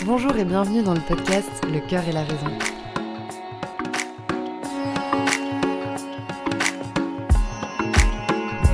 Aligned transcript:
Bonjour 0.00 0.36
et 0.36 0.44
bienvenue 0.44 0.82
dans 0.82 0.94
le 0.94 1.00
podcast 1.00 1.48
Le 1.70 1.78
cœur 1.80 2.02
et 2.08 2.12
la 2.12 2.24
raison. 2.24 2.48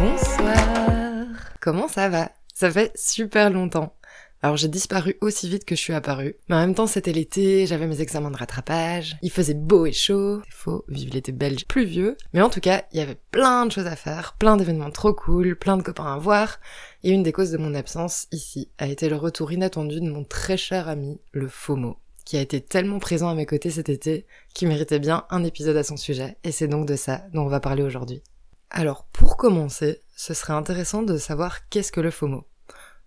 Bonsoir 0.00 1.36
Comment 1.60 1.88
ça 1.88 2.08
va? 2.08 2.30
Ça 2.54 2.70
fait 2.70 2.92
super 2.96 3.50
longtemps. 3.50 3.92
Alors 4.40 4.56
j'ai 4.56 4.68
disparu 4.68 5.16
aussi 5.20 5.48
vite 5.48 5.64
que 5.64 5.74
je 5.74 5.80
suis 5.80 5.92
apparue. 5.92 6.36
Mais 6.48 6.56
en 6.56 6.60
même 6.60 6.74
temps 6.74 6.86
c'était 6.86 7.12
l'été, 7.12 7.66
j'avais 7.66 7.86
mes 7.86 8.00
examens 8.00 8.30
de 8.30 8.36
rattrapage, 8.36 9.16
il 9.22 9.30
faisait 9.30 9.54
beau 9.54 9.86
et 9.86 9.92
chaud. 9.92 10.40
C'est 10.44 10.54
faux, 10.54 10.84
vive 10.88 11.10
l'été 11.10 11.32
belge 11.32 11.66
pluvieux. 11.66 12.16
Mais 12.32 12.42
en 12.42 12.50
tout 12.50 12.60
cas, 12.60 12.84
il 12.92 12.98
y 12.98 13.02
avait 13.02 13.18
plein 13.30 13.66
de 13.66 13.72
choses 13.72 13.86
à 13.86 13.96
faire, 13.96 14.36
plein 14.38 14.56
d'événements 14.56 14.90
trop 14.90 15.12
cool, 15.12 15.56
plein 15.56 15.76
de 15.76 15.82
copains 15.82 16.14
à 16.14 16.18
voir. 16.18 16.60
Et 17.02 17.10
une 17.10 17.22
des 17.22 17.32
causes 17.32 17.50
de 17.50 17.58
mon 17.58 17.74
absence 17.74 18.28
ici 18.32 18.70
a 18.78 18.86
été 18.86 19.08
le 19.08 19.16
retour 19.16 19.52
inattendu 19.52 20.00
de 20.00 20.10
mon 20.10 20.24
très 20.24 20.56
cher 20.56 20.88
ami, 20.88 21.20
le 21.32 21.48
FOMO 21.48 21.98
qui 22.24 22.36
a 22.36 22.42
été 22.42 22.60
tellement 22.60 22.98
présent 22.98 23.30
à 23.30 23.34
mes 23.34 23.46
côtés 23.46 23.70
cet 23.70 23.88
été, 23.88 24.26
qui 24.52 24.66
méritait 24.66 24.98
bien 24.98 25.24
un 25.30 25.44
épisode 25.44 25.78
à 25.78 25.82
son 25.82 25.96
sujet, 25.96 26.36
et 26.44 26.52
c'est 26.52 26.68
donc 26.68 26.84
de 26.84 26.94
ça 26.94 27.22
dont 27.32 27.46
on 27.46 27.48
va 27.48 27.58
parler 27.58 27.82
aujourd'hui. 27.82 28.22
Alors, 28.68 29.04
pour 29.04 29.38
commencer, 29.38 30.02
ce 30.14 30.34
serait 30.34 30.52
intéressant 30.52 31.02
de 31.02 31.16
savoir 31.16 31.70
qu'est-ce 31.70 31.90
que 31.90 32.02
le 32.02 32.10
FOMO? 32.10 32.44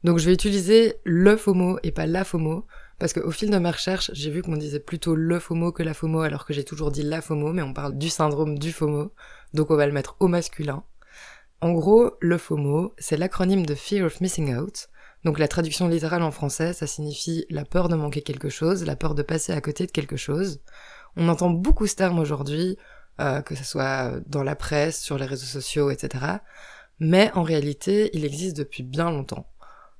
Donc 0.03 0.17
je 0.17 0.25
vais 0.25 0.33
utiliser 0.33 0.95
le 1.03 1.37
FOMO 1.37 1.77
et 1.83 1.91
pas 1.91 2.07
la 2.07 2.23
FOMO, 2.23 2.65
parce 2.97 3.13
qu'au 3.13 3.31
fil 3.31 3.49
de 3.49 3.57
mes 3.57 3.69
recherches, 3.69 4.11
j'ai 4.13 4.31
vu 4.31 4.41
qu'on 4.41 4.57
disait 4.57 4.79
plutôt 4.79 5.15
le 5.15 5.39
FOMO 5.39 5.71
que 5.71 5.83
la 5.83 5.93
FOMO, 5.93 6.21
alors 6.21 6.45
que 6.45 6.53
j'ai 6.53 6.63
toujours 6.63 6.91
dit 6.91 7.03
la 7.03 7.21
FOMO, 7.21 7.53
mais 7.53 7.61
on 7.61 7.73
parle 7.73 7.97
du 7.97 8.09
syndrome 8.09 8.57
du 8.57 8.71
FOMO, 8.71 9.13
donc 9.53 9.69
on 9.69 9.75
va 9.75 9.85
le 9.85 9.93
mettre 9.93 10.15
au 10.19 10.27
masculin. 10.27 10.83
En 11.61 11.73
gros, 11.73 12.11
le 12.19 12.37
FOMO, 12.39 12.93
c'est 12.97 13.17
l'acronyme 13.17 13.65
de 13.65 13.75
Fear 13.75 14.07
of 14.07 14.21
Missing 14.21 14.55
Out, 14.55 14.89
donc 15.23 15.37
la 15.37 15.47
traduction 15.47 15.87
littérale 15.87 16.23
en 16.23 16.31
français, 16.31 16.73
ça 16.73 16.87
signifie 16.87 17.45
la 17.51 17.63
peur 17.63 17.89
de 17.89 17.95
manquer 17.95 18.23
quelque 18.23 18.49
chose, 18.49 18.83
la 18.85 18.95
peur 18.95 19.13
de 19.13 19.21
passer 19.21 19.53
à 19.53 19.61
côté 19.61 19.85
de 19.85 19.91
quelque 19.91 20.17
chose. 20.17 20.61
On 21.15 21.29
entend 21.29 21.51
beaucoup 21.51 21.85
ce 21.85 21.95
terme 21.95 22.17
aujourd'hui, 22.17 22.77
euh, 23.19 23.41
que 23.41 23.53
ce 23.53 23.63
soit 23.63 24.13
dans 24.25 24.41
la 24.41 24.55
presse, 24.55 24.99
sur 24.99 25.19
les 25.19 25.25
réseaux 25.25 25.45
sociaux, 25.45 25.91
etc. 25.91 26.25
Mais 26.99 27.31
en 27.35 27.43
réalité, 27.43 28.09
il 28.13 28.25
existe 28.25 28.57
depuis 28.57 28.81
bien 28.81 29.11
longtemps. 29.11 29.50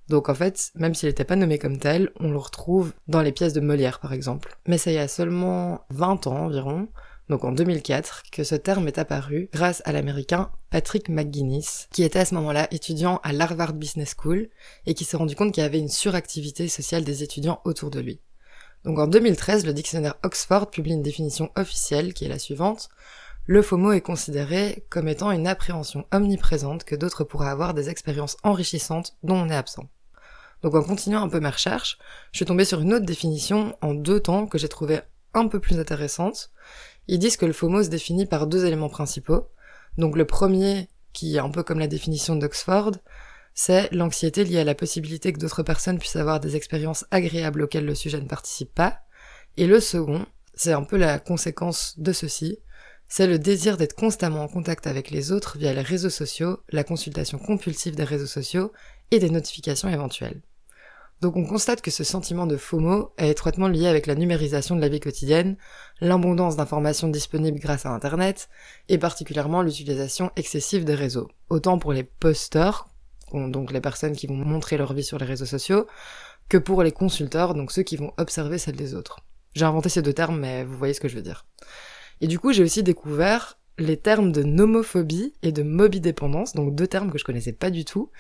Donc 0.09 0.30
en 0.30 0.35
fait, 0.35 0.71
même 0.75 0.94
s'il 0.94 1.09
n'était 1.09 1.23
pas 1.23 1.35
nommé 1.35 1.57
comme 1.57 1.77
tel, 1.77 2.11
on 2.19 2.31
le 2.31 2.38
retrouve 2.38 2.94
dans 3.07 3.21
les 3.21 3.31
pièces 3.31 3.53
de 3.53 3.61
Molière 3.61 3.99
par 3.99 4.13
exemple. 4.13 4.57
Mais 4.67 4.77
ça 4.77 4.91
y 4.91 4.97
a 4.97 5.07
seulement 5.07 5.85
20 5.89 6.27
ans 6.27 6.45
environ, 6.45 6.89
donc 7.31 7.45
en 7.45 7.53
2004, 7.53 8.23
que 8.29 8.44
ce 8.44 8.55
terme 8.55 8.89
est 8.89 8.97
apparu 8.97 9.49
grâce 9.53 9.81
à 9.85 9.94
l'américain 9.94 10.52
Patrick 10.69 11.07
McGuinness, 11.07 11.88
qui 11.94 12.03
était 12.03 12.19
à 12.19 12.25
ce 12.25 12.35
moment-là 12.35 12.67
étudiant 12.72 13.22
à 13.23 13.31
l'Harvard 13.31 13.73
Business 13.73 14.16
School 14.17 14.49
et 14.85 14.94
qui 14.94 15.05
s'est 15.05 15.16
rendu 15.16 15.35
compte 15.35 15.53
qu'il 15.53 15.63
y 15.63 15.66
avait 15.66 15.79
une 15.79 15.88
suractivité 15.88 16.67
sociale 16.67 17.05
des 17.05 17.23
étudiants 17.23 17.61
autour 17.63 17.89
de 17.89 18.02
lui. 18.02 18.19
Donc 18.83 18.99
en 18.99 19.07
2013, 19.07 19.66
le 19.66 19.73
dictionnaire 19.73 20.16
Oxford 20.23 20.69
publie 20.69 20.91
une 20.91 21.03
définition 21.03 21.52
officielle 21.55 22.13
qui 22.13 22.25
est 22.25 22.29
la 22.29 22.38
suivante. 22.38 22.89
Le 23.47 23.64
FOMO 23.64 23.92
est 23.92 24.02
considéré 24.02 24.86
comme 24.89 25.08
étant 25.08 25.31
une 25.31 25.47
appréhension 25.47 26.06
omniprésente 26.11 26.84
que 26.84 26.95
d'autres 26.95 27.23
pourraient 27.23 27.50
avoir 27.50 27.73
des 27.73 27.89
expériences 27.89 28.38
enrichissantes 28.44 29.16
dont 29.23 29.36
on 29.36 29.50
est 29.50 29.56
absent. 29.56 29.89
Donc 30.61 30.75
en 30.75 30.84
continuant 30.84 31.23
un 31.23 31.30
peu 31.30 31.39
mes 31.39 31.50
recherches, 31.50 31.97
je 32.31 32.38
suis 32.38 32.45
tombée 32.45 32.66
sur 32.66 32.81
une 32.81 32.94
autre 32.94 33.06
définition 33.06 33.75
en 33.81 33.95
deux 33.95 34.19
temps 34.19 34.45
que 34.45 34.59
j'ai 34.59 34.69
trouvée 34.69 35.02
un 35.34 35.47
peu 35.47 35.59
plus 35.59 35.80
intéressante. 35.80 36.52
Ils 37.08 37.17
disent 37.17 37.36
que 37.36 37.47
le 37.47 37.53
FOMO 37.53 37.84
se 37.84 37.89
définit 37.89 38.28
par 38.28 38.45
deux 38.45 38.66
éléments 38.66 38.89
principaux. 38.89 39.47
Donc 39.97 40.16
le 40.16 40.25
premier, 40.25 40.88
qui 41.12 41.36
est 41.36 41.39
un 41.39 41.50
peu 41.50 41.64
comme 41.64 41.80
la 41.80 41.88
définition 41.88 42.36
d'Oxford, 42.36 42.92
c'est 43.56 43.92
l'anxiété 43.92 44.44
liée 44.44 44.59
à 44.59 44.64
la 44.64 44.75
possibilité 44.75 45.34
que 45.34 45.39
d'autres 45.39 45.64
personnes 45.64 45.97
puissent 45.97 46.16
avoir 46.16 46.39
des 46.39 46.56
expériences 46.56 47.06
agréables 47.09 47.64
auxquelles 47.64 47.86
le 47.86 47.95
sujet 47.95 48.22
ne 48.22 48.28
participe 48.28 48.73
pas. 48.73 49.00
Et 49.58 49.66
le 49.66 49.80
second, 49.80 50.28
c'est 50.53 50.73
un 50.73 50.84
peu 50.84 50.97
la 50.97 51.17
conséquence 51.17 51.95
de 51.97 52.14
ceci, 52.14 52.59
c'est 53.13 53.27
le 53.27 53.39
désir 53.39 53.75
d'être 53.75 53.93
constamment 53.93 54.41
en 54.41 54.47
contact 54.47 54.87
avec 54.87 55.11
les 55.11 55.33
autres 55.33 55.57
via 55.57 55.73
les 55.73 55.81
réseaux 55.81 56.09
sociaux, 56.09 56.59
la 56.69 56.85
consultation 56.85 57.38
compulsive 57.38 57.94
des 57.94 58.05
réseaux 58.05 58.25
sociaux 58.25 58.72
et 59.11 59.19
des 59.19 59.29
notifications 59.29 59.89
éventuelles. 59.89 60.41
Donc 61.19 61.35
on 61.35 61.44
constate 61.45 61.81
que 61.81 61.91
ce 61.91 62.05
sentiment 62.05 62.47
de 62.47 62.55
FOMO 62.55 63.11
est 63.17 63.29
étroitement 63.29 63.67
lié 63.67 63.88
avec 63.88 64.07
la 64.07 64.16
numérisation 64.16 64.77
de 64.77 64.81
la 64.81 64.88
vie 64.88 65.01
quotidienne, 65.01 65.57
l'abondance 66.00 66.55
d'informations 66.55 67.09
disponibles 67.09 67.59
grâce 67.59 67.85
à 67.85 67.89
Internet, 67.89 68.47
et 68.88 68.97
particulièrement 68.97 69.61
l'utilisation 69.61 70.31
excessive 70.38 70.85
des 70.85 70.95
réseaux. 70.95 71.27
Autant 71.50 71.79
pour 71.79 71.91
les 71.91 72.05
posters, 72.05 72.88
donc 73.33 73.73
les 73.73 73.81
personnes 73.81 74.16
qui 74.16 74.27
vont 74.27 74.35
montrer 74.35 74.77
leur 74.77 74.94
vie 74.94 75.03
sur 75.03 75.17
les 75.17 75.25
réseaux 75.25 75.45
sociaux, 75.45 75.85
que 76.47 76.57
pour 76.57 76.81
les 76.81 76.94
consulteurs, 76.94 77.55
donc 77.55 77.73
ceux 77.73 77.83
qui 77.83 77.97
vont 77.97 78.13
observer 78.16 78.57
celle 78.57 78.77
des 78.77 78.95
autres. 78.95 79.19
J'ai 79.53 79.66
inventé 79.66 79.89
ces 79.89 80.01
deux 80.01 80.13
termes, 80.13 80.39
mais 80.39 80.63
vous 80.63 80.77
voyez 80.77 80.94
ce 80.94 81.01
que 81.01 81.09
je 81.09 81.17
veux 81.17 81.21
dire. 81.21 81.45
Et 82.21 82.27
du 82.27 82.39
coup, 82.39 82.53
j'ai 82.53 82.63
aussi 82.63 82.83
découvert 82.83 83.57
les 83.77 83.97
termes 83.97 84.31
de 84.31 84.43
nomophobie 84.43 85.33
et 85.41 85.51
de 85.51 85.63
mobidépendance, 85.63 86.53
donc 86.53 86.75
deux 86.75 86.87
termes 86.87 87.11
que 87.11 87.17
je 87.17 87.23
connaissais 87.23 87.53
pas 87.53 87.71
du 87.71 87.83
tout. 87.83 88.11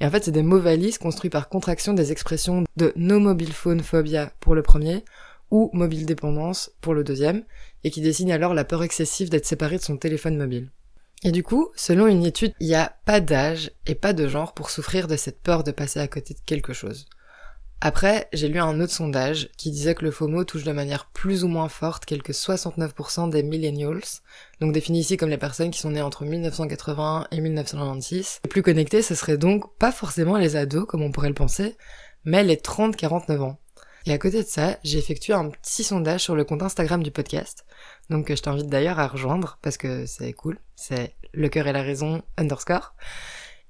Et 0.00 0.06
en 0.06 0.10
fait, 0.10 0.24
c'est 0.24 0.30
des 0.32 0.42
mots 0.42 0.60
valises 0.60 0.98
construits 0.98 1.30
par 1.30 1.48
contraction 1.48 1.92
des 1.92 2.10
expressions 2.10 2.64
de 2.76 2.92
no 2.96 3.20
mobile 3.20 3.52
phone 3.52 3.80
phobia 3.80 4.32
pour 4.40 4.54
le 4.54 4.62
premier 4.62 5.04
ou 5.50 5.68
mobile 5.72 6.06
dépendance 6.06 6.72
pour 6.80 6.94
le 6.94 7.04
deuxième, 7.04 7.44
et 7.82 7.90
qui 7.90 8.00
dessinent 8.00 8.30
alors 8.30 8.54
la 8.54 8.64
peur 8.64 8.82
excessive 8.82 9.30
d'être 9.30 9.46
séparé 9.46 9.76
de 9.76 9.82
son 9.82 9.96
téléphone 9.96 10.36
mobile. 10.36 10.70
Et 11.24 11.32
du 11.32 11.42
coup, 11.42 11.70
selon 11.74 12.06
une 12.06 12.24
étude, 12.24 12.54
il 12.60 12.68
n'y 12.68 12.74
a 12.74 12.96
pas 13.04 13.20
d'âge 13.20 13.72
et 13.86 13.94
pas 13.94 14.12
de 14.12 14.26
genre 14.28 14.54
pour 14.54 14.70
souffrir 14.70 15.06
de 15.06 15.16
cette 15.16 15.42
peur 15.42 15.64
de 15.64 15.72
passer 15.72 16.00
à 16.00 16.08
côté 16.08 16.34
de 16.34 16.40
quelque 16.46 16.72
chose. 16.72 17.06
Après, 17.82 18.28
j'ai 18.34 18.48
lu 18.48 18.60
un 18.60 18.78
autre 18.78 18.92
sondage 18.92 19.48
qui 19.56 19.70
disait 19.70 19.94
que 19.94 20.04
le 20.04 20.10
FOMO 20.10 20.44
touche 20.44 20.64
de 20.64 20.72
manière 20.72 21.06
plus 21.06 21.44
ou 21.44 21.48
moins 21.48 21.70
forte 21.70 22.04
quelques 22.04 22.32
69% 22.32 23.30
des 23.30 23.42
millennials, 23.42 24.02
donc 24.60 24.72
définis 24.72 25.00
ici 25.00 25.16
comme 25.16 25.30
les 25.30 25.38
personnes 25.38 25.70
qui 25.70 25.80
sont 25.80 25.90
nées 25.90 26.02
entre 26.02 26.26
1980 26.26 27.28
et 27.30 27.40
1996. 27.40 28.40
Les 28.44 28.48
plus 28.50 28.62
connectés, 28.62 29.00
ce 29.00 29.14
serait 29.14 29.38
donc 29.38 29.74
pas 29.78 29.92
forcément 29.92 30.36
les 30.36 30.56
ados 30.56 30.84
comme 30.86 31.00
on 31.00 31.10
pourrait 31.10 31.28
le 31.28 31.34
penser, 31.34 31.76
mais 32.24 32.44
les 32.44 32.56
30-49 32.56 33.40
ans. 33.40 33.58
Et 34.04 34.12
à 34.12 34.18
côté 34.18 34.42
de 34.42 34.48
ça, 34.48 34.78
j'ai 34.84 34.98
effectué 34.98 35.32
un 35.32 35.48
petit 35.48 35.82
sondage 35.82 36.20
sur 36.20 36.34
le 36.34 36.44
compte 36.44 36.62
Instagram 36.62 37.02
du 37.02 37.10
podcast, 37.10 37.64
donc 38.10 38.28
je 38.28 38.42
t'invite 38.42 38.68
d'ailleurs 38.68 38.98
à 38.98 39.08
rejoindre 39.08 39.58
parce 39.62 39.78
que 39.78 40.04
c'est 40.04 40.34
cool, 40.34 40.58
c'est 40.76 41.14
le 41.32 41.48
cœur 41.48 41.66
et 41.66 41.72
la 41.72 41.82
raison 41.82 42.20
underscore 42.36 42.94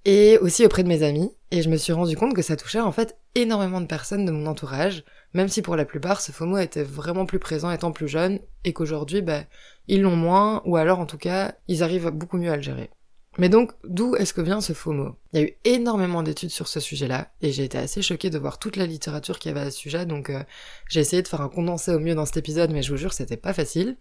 et 0.04 0.38
aussi 0.38 0.65
auprès 0.65 0.82
de 0.82 0.88
mes 0.88 1.03
amis, 1.03 1.31
et 1.50 1.62
je 1.62 1.69
me 1.69 1.77
suis 1.77 1.93
rendu 1.93 2.16
compte 2.16 2.34
que 2.34 2.43
ça 2.43 2.56
touchait 2.56 2.81
en 2.81 2.93
fait 2.93 3.16
énormément 3.34 3.81
de 3.81 3.87
personnes 3.87 4.25
de 4.25 4.31
mon 4.31 4.47
entourage, 4.47 5.05
même 5.34 5.49
si 5.49 5.62
pour 5.62 5.77
la 5.77 5.84
plupart 5.84 6.21
ce 6.21 6.33
FOMO 6.33 6.59
était 6.59 6.83
vraiment 6.83 7.27
plus 7.27 7.38
présent 7.38 7.71
étant 7.71 7.93
plus 7.93 8.09
jeune, 8.09 8.41
et 8.65 8.72
qu'aujourd'hui, 8.72 9.22
bah, 9.22 9.44
ils 9.88 10.03
l'ont 10.03 10.16
moins, 10.16 10.62
ou 10.65 10.77
alors 10.77 11.00
en 11.00 11.06
tout 11.06 11.19
cas, 11.19 11.55
ils 11.69 11.83
arrivent 11.83 12.11
beaucoup 12.11 12.38
mieux 12.38 12.50
à 12.50 12.56
le 12.56 12.62
gérer. 12.62 12.91
Mais 13.38 13.49
donc, 13.49 13.72
d'où 13.84 14.16
est-ce 14.16 14.34
que 14.34 14.41
vient 14.41 14.61
ce 14.61 14.72
FOMO? 14.72 15.16
Il 15.33 15.41
y 15.41 15.43
a 15.43 15.47
eu 15.47 15.56
énormément 15.65 16.22
d'études 16.22 16.50
sur 16.50 16.66
ce 16.66 16.81
sujet-là, 16.81 17.31
et 17.41 17.53
j'ai 17.53 17.65
été 17.65 17.78
assez 17.78 18.03
choquée 18.03 18.28
de 18.28 18.38
voir 18.38 18.59
toute 18.59 18.77
la 18.77 18.87
littérature 18.87 19.38
qu'il 19.38 19.50
y 19.50 19.55
avait 19.56 19.67
à 19.67 19.71
ce 19.71 19.78
sujet, 19.78 20.05
donc 20.05 20.31
euh, 20.31 20.43
j'ai 20.88 21.00
essayé 21.00 21.22
de 21.22 21.28
faire 21.28 21.41
un 21.41 21.49
condensé 21.49 21.93
au 21.93 22.00
mieux 22.00 22.17
dans 22.17 22.27
cet 22.27 22.38
épisode, 22.38 22.72
mais 22.72 22.82
je 22.82 22.91
vous 22.91 22.99
jure, 22.99 23.12
c'était 23.12 23.37
pas 23.37 23.53
facile. 23.53 23.97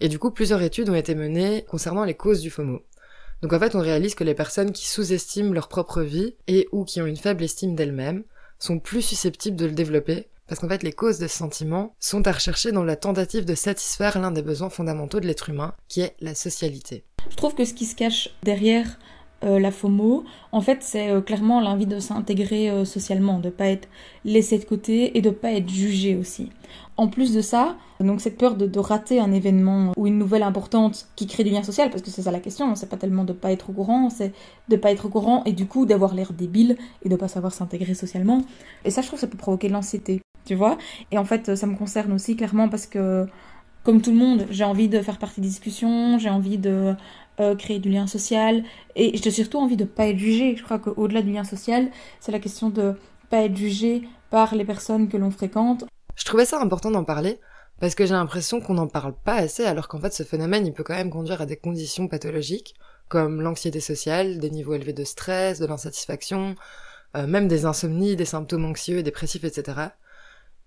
Et 0.00 0.08
du 0.08 0.18
coup, 0.18 0.30
plusieurs 0.30 0.62
études 0.62 0.88
ont 0.88 0.94
été 0.94 1.14
menées 1.14 1.64
concernant 1.68 2.04
les 2.04 2.14
causes 2.14 2.40
du 2.40 2.50
FOMO. 2.50 2.82
Donc 3.42 3.52
en 3.52 3.58
fait, 3.58 3.74
on 3.74 3.80
réalise 3.80 4.14
que 4.14 4.24
les 4.24 4.34
personnes 4.34 4.72
qui 4.72 4.86
sous-estiment 4.86 5.52
leur 5.52 5.68
propre 5.68 6.02
vie 6.02 6.34
et 6.46 6.68
ou 6.72 6.84
qui 6.84 7.00
ont 7.00 7.06
une 7.06 7.16
faible 7.16 7.44
estime 7.44 7.74
d'elles-mêmes 7.74 8.24
sont 8.58 8.78
plus 8.78 9.02
susceptibles 9.02 9.56
de 9.56 9.66
le 9.66 9.72
développer 9.72 10.28
parce 10.50 10.60
qu'en 10.60 10.68
fait 10.68 10.82
les 10.82 10.92
causes 10.92 11.20
de 11.20 11.28
ce 11.28 11.36
sentiment 11.36 11.94
sont 12.00 12.26
à 12.26 12.32
rechercher 12.32 12.72
dans 12.72 12.82
la 12.82 12.96
tentative 12.96 13.44
de 13.44 13.54
satisfaire 13.54 14.18
l'un 14.18 14.32
des 14.32 14.42
besoins 14.42 14.68
fondamentaux 14.68 15.20
de 15.20 15.26
l'être 15.28 15.48
humain, 15.48 15.74
qui 15.86 16.00
est 16.00 16.16
la 16.20 16.34
socialité. 16.34 17.04
Je 17.30 17.36
trouve 17.36 17.54
que 17.54 17.64
ce 17.64 17.72
qui 17.72 17.86
se 17.86 17.94
cache 17.94 18.30
derrière 18.42 18.98
euh, 19.42 19.58
la 19.58 19.70
FOMO, 19.70 20.24
en 20.52 20.60
fait, 20.60 20.82
c'est 20.82 21.10
euh, 21.10 21.20
clairement 21.22 21.60
l'envie 21.60 21.86
de 21.86 21.98
s'intégrer 21.98 22.68
euh, 22.68 22.84
socialement, 22.84 23.38
de 23.38 23.48
pas 23.48 23.68
être 23.68 23.88
laissé 24.24 24.58
de 24.58 24.64
côté 24.64 25.16
et 25.16 25.22
de 25.22 25.30
pas 25.30 25.52
être 25.52 25.68
jugé 25.68 26.16
aussi. 26.16 26.50
En 26.98 27.08
plus 27.08 27.32
de 27.32 27.40
ça, 27.40 27.76
donc 28.00 28.20
cette 28.20 28.36
peur 28.36 28.54
de, 28.54 28.78
rater 28.78 29.18
un 29.18 29.32
événement 29.32 29.92
ou 29.96 30.06
une 30.06 30.18
nouvelle 30.18 30.42
importante 30.42 31.08
qui 31.16 31.26
crée 31.26 31.42
du 31.42 31.50
lien 31.50 31.62
social, 31.62 31.88
parce 31.88 32.02
que 32.02 32.10
c'est 32.10 32.22
ça 32.22 32.30
la 32.30 32.40
question, 32.40 32.74
c'est 32.74 32.88
pas 32.88 32.98
tellement 32.98 33.24
de 33.24 33.32
pas 33.32 33.50
être 33.50 33.70
au 33.70 33.72
courant, 33.72 34.10
c'est 34.10 34.32
de 34.68 34.76
pas 34.76 34.90
être 34.90 35.06
au 35.06 35.08
courant 35.08 35.42
et 35.44 35.52
du 35.52 35.66
coup 35.66 35.86
d'avoir 35.86 36.14
l'air 36.14 36.34
débile 36.34 36.76
et 37.02 37.08
de 37.08 37.16
pas 37.16 37.28
savoir 37.28 37.54
s'intégrer 37.54 37.94
socialement. 37.94 38.42
Et 38.84 38.90
ça, 38.90 39.00
je 39.00 39.06
trouve, 39.06 39.18
ça 39.18 39.26
peut 39.26 39.38
provoquer 39.38 39.68
de 39.68 39.72
l'anxiété, 39.72 40.20
tu 40.44 40.54
vois. 40.54 40.76
Et 41.10 41.16
en 41.16 41.24
fait, 41.24 41.56
ça 41.56 41.66
me 41.66 41.76
concerne 41.76 42.12
aussi 42.12 42.36
clairement 42.36 42.68
parce 42.68 42.86
que 42.86 43.26
comme 43.82 44.02
tout 44.02 44.10
le 44.10 44.16
monde, 44.16 44.46
j'ai 44.50 44.64
envie 44.64 44.88
de 44.88 45.00
faire 45.00 45.18
partie 45.18 45.40
des 45.40 45.48
discussions, 45.48 46.18
j'ai 46.18 46.28
envie 46.28 46.58
de 46.58 46.94
euh, 47.40 47.56
créer 47.56 47.78
du 47.78 47.90
lien 47.90 48.06
social. 48.06 48.62
Et 48.96 49.16
j'ai 49.16 49.30
surtout 49.30 49.58
envie 49.58 49.76
de 49.76 49.84
pas 49.84 50.08
être 50.08 50.18
jugé. 50.18 50.56
Je 50.56 50.62
crois 50.62 50.78
qu'au-delà 50.78 51.22
du 51.22 51.32
lien 51.32 51.44
social, 51.44 51.90
c'est 52.20 52.32
la 52.32 52.38
question 52.38 52.70
de 52.70 52.94
pas 53.30 53.38
être 53.38 53.56
jugé 53.56 54.02
par 54.30 54.54
les 54.54 54.64
personnes 54.64 55.08
que 55.08 55.16
l'on 55.16 55.30
fréquente. 55.30 55.84
Je 56.14 56.24
trouvais 56.24 56.44
ça 56.44 56.60
important 56.60 56.90
d'en 56.90 57.04
parler 57.04 57.40
parce 57.80 57.94
que 57.94 58.04
j'ai 58.04 58.12
l'impression 58.12 58.60
qu'on 58.60 58.74
n'en 58.74 58.88
parle 58.88 59.14
pas 59.24 59.36
assez 59.36 59.64
alors 59.64 59.88
qu'en 59.88 59.98
fait 59.98 60.12
ce 60.12 60.22
phénomène 60.22 60.66
il 60.66 60.74
peut 60.74 60.82
quand 60.82 60.94
même 60.94 61.08
conduire 61.08 61.40
à 61.40 61.46
des 61.46 61.56
conditions 61.56 62.08
pathologiques 62.08 62.74
comme 63.08 63.40
l'anxiété 63.40 63.80
sociale, 63.80 64.38
des 64.38 64.50
niveaux 64.50 64.74
élevés 64.74 64.92
de 64.92 65.02
stress, 65.02 65.58
de 65.58 65.66
l'insatisfaction, 65.66 66.54
euh, 67.16 67.26
même 67.26 67.48
des 67.48 67.64
insomnies, 67.64 68.14
des 68.14 68.24
symptômes 68.24 68.64
anxieux, 68.64 69.02
dépressifs, 69.02 69.42
etc. 69.44 69.88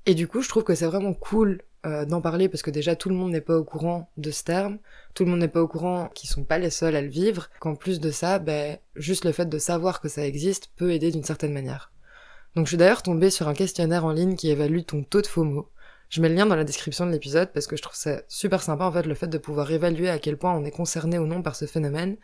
Et 0.05 0.13
du 0.13 0.27
coup, 0.27 0.41
je 0.41 0.49
trouve 0.49 0.63
que 0.63 0.75
c'est 0.75 0.85
vraiment 0.85 1.13
cool 1.13 1.61
euh, 1.85 2.05
d'en 2.05 2.21
parler 2.21 2.49
parce 2.49 2.61
que 2.61 2.71
déjà 2.71 2.95
tout 2.95 3.09
le 3.09 3.15
monde 3.15 3.31
n'est 3.31 3.41
pas 3.41 3.57
au 3.57 3.63
courant 3.63 4.09
de 4.17 4.31
ce 4.31 4.43
terme, 4.43 4.77
tout 5.13 5.25
le 5.25 5.31
monde 5.31 5.39
n'est 5.39 5.47
pas 5.47 5.61
au 5.61 5.67
courant 5.67 6.09
qu'ils 6.13 6.29
sont 6.29 6.43
pas 6.43 6.57
les 6.57 6.69
seuls 6.69 6.95
à 6.95 7.01
le 7.01 7.09
vivre, 7.09 7.49
qu'en 7.59 7.75
plus 7.75 7.99
de 7.99 8.09
ça, 8.11 8.39
ben, 8.39 8.77
juste 8.95 9.25
le 9.25 9.31
fait 9.31 9.47
de 9.47 9.57
savoir 9.57 9.99
que 9.99 10.07
ça 10.07 10.25
existe 10.25 10.71
peut 10.75 10.91
aider 10.91 11.11
d'une 11.11 11.23
certaine 11.23 11.53
manière. 11.53 11.91
Donc 12.55 12.67
je 12.67 12.71
suis 12.71 12.77
d'ailleurs 12.77 13.03
tombée 13.03 13.29
sur 13.29 13.47
un 13.47 13.53
questionnaire 13.53 14.05
en 14.05 14.11
ligne 14.11 14.35
qui 14.35 14.49
évalue 14.49 14.81
ton 14.81 15.03
taux 15.03 15.21
de 15.21 15.27
FOMO. 15.27 15.69
Je 16.09 16.21
mets 16.21 16.29
le 16.29 16.35
lien 16.35 16.45
dans 16.45 16.55
la 16.55 16.63
description 16.63 17.05
de 17.05 17.11
l'épisode 17.11 17.51
parce 17.51 17.65
que 17.65 17.75
je 17.75 17.81
trouve 17.81 17.95
ça 17.95 18.21
super 18.27 18.61
sympa 18.61 18.85
en 18.85 18.91
fait 18.91 19.07
le 19.07 19.15
fait 19.15 19.27
de 19.27 19.37
pouvoir 19.37 19.71
évaluer 19.71 20.09
à 20.09 20.19
quel 20.19 20.37
point 20.37 20.53
on 20.53 20.63
est 20.63 20.71
concerné 20.71 21.17
ou 21.17 21.25
non 21.25 21.41
par 21.41 21.55
ce 21.55 21.65
phénomène 21.65 22.17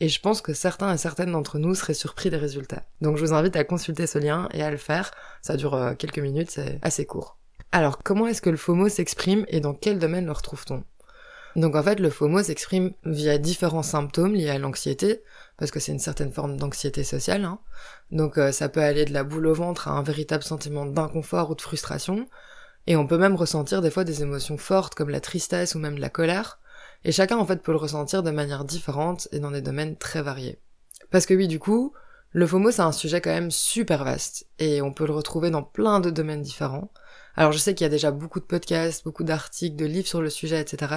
et 0.00 0.08
je 0.08 0.20
pense 0.20 0.40
que 0.40 0.52
certains 0.54 0.92
et 0.92 0.98
certaines 0.98 1.32
d'entre 1.32 1.58
nous 1.58 1.74
seraient 1.74 1.94
surpris 1.94 2.30
des 2.30 2.36
résultats. 2.36 2.84
Donc 3.00 3.16
je 3.16 3.24
vous 3.24 3.32
invite 3.32 3.56
à 3.56 3.64
consulter 3.64 4.06
ce 4.06 4.18
lien 4.18 4.48
et 4.52 4.62
à 4.62 4.70
le 4.70 4.76
faire. 4.76 5.10
Ça 5.42 5.56
dure 5.56 5.74
euh, 5.74 5.94
quelques 5.94 6.18
minutes, 6.18 6.50
c'est 6.50 6.78
assez 6.82 7.06
court. 7.06 7.39
Alors 7.72 8.02
comment 8.02 8.26
est-ce 8.26 8.42
que 8.42 8.50
le 8.50 8.56
FOMO 8.56 8.88
s'exprime 8.88 9.44
et 9.48 9.60
dans 9.60 9.74
quel 9.74 9.98
domaine 10.00 10.26
le 10.26 10.32
retrouve-t-on? 10.32 10.82
Donc 11.56 11.76
en 11.76 11.82
fait, 11.82 12.00
le 12.00 12.10
FOMO 12.10 12.42
s'exprime 12.42 12.92
via 13.04 13.38
différents 13.38 13.84
symptômes 13.84 14.34
liés 14.34 14.50
à 14.50 14.58
l'anxiété, 14.58 15.22
parce 15.56 15.70
que 15.70 15.78
c'est 15.78 15.92
une 15.92 16.00
certaine 16.00 16.32
forme 16.32 16.56
d'anxiété 16.56 17.04
sociale. 17.04 17.44
Hein. 17.44 17.60
Donc 18.10 18.38
euh, 18.38 18.50
ça 18.50 18.68
peut 18.68 18.82
aller 18.82 19.04
de 19.04 19.12
la 19.12 19.24
boule 19.24 19.46
au 19.46 19.54
ventre 19.54 19.88
à 19.88 19.92
un 19.92 20.02
véritable 20.02 20.42
sentiment 20.42 20.84
d'inconfort 20.84 21.50
ou 21.50 21.54
de 21.54 21.60
frustration, 21.60 22.28
et 22.86 22.96
on 22.96 23.06
peut 23.06 23.18
même 23.18 23.36
ressentir 23.36 23.82
des 23.82 23.90
fois 23.90 24.04
des 24.04 24.22
émotions 24.22 24.58
fortes 24.58 24.94
comme 24.96 25.10
la 25.10 25.20
tristesse 25.20 25.74
ou 25.74 25.78
même 25.78 25.98
la 25.98 26.10
colère, 26.10 26.58
et 27.04 27.12
chacun 27.12 27.38
en 27.38 27.46
fait 27.46 27.62
peut 27.62 27.72
le 27.72 27.78
ressentir 27.78 28.24
de 28.24 28.30
manière 28.32 28.64
différente 28.64 29.28
et 29.30 29.38
dans 29.38 29.52
des 29.52 29.62
domaines 29.62 29.96
très 29.96 30.22
variés. 30.22 30.58
Parce 31.10 31.26
que 31.26 31.34
oui, 31.34 31.46
du 31.46 31.58
coup, 31.58 31.92
le 32.32 32.46
FOMO 32.46 32.72
c'est 32.72 32.82
un 32.82 32.92
sujet 32.92 33.20
quand 33.20 33.30
même 33.30 33.50
super 33.50 34.04
vaste 34.04 34.46
et 34.58 34.82
on 34.82 34.92
peut 34.92 35.06
le 35.06 35.12
retrouver 35.12 35.50
dans 35.50 35.62
plein 35.62 36.00
de 36.00 36.10
domaines 36.10 36.42
différents. 36.42 36.92
Alors 37.36 37.52
je 37.52 37.58
sais 37.58 37.74
qu'il 37.74 37.84
y 37.84 37.86
a 37.86 37.90
déjà 37.90 38.10
beaucoup 38.10 38.40
de 38.40 38.44
podcasts, 38.44 39.04
beaucoup 39.04 39.24
d'articles, 39.24 39.76
de 39.76 39.86
livres 39.86 40.08
sur 40.08 40.22
le 40.22 40.30
sujet, 40.30 40.60
etc. 40.60 40.94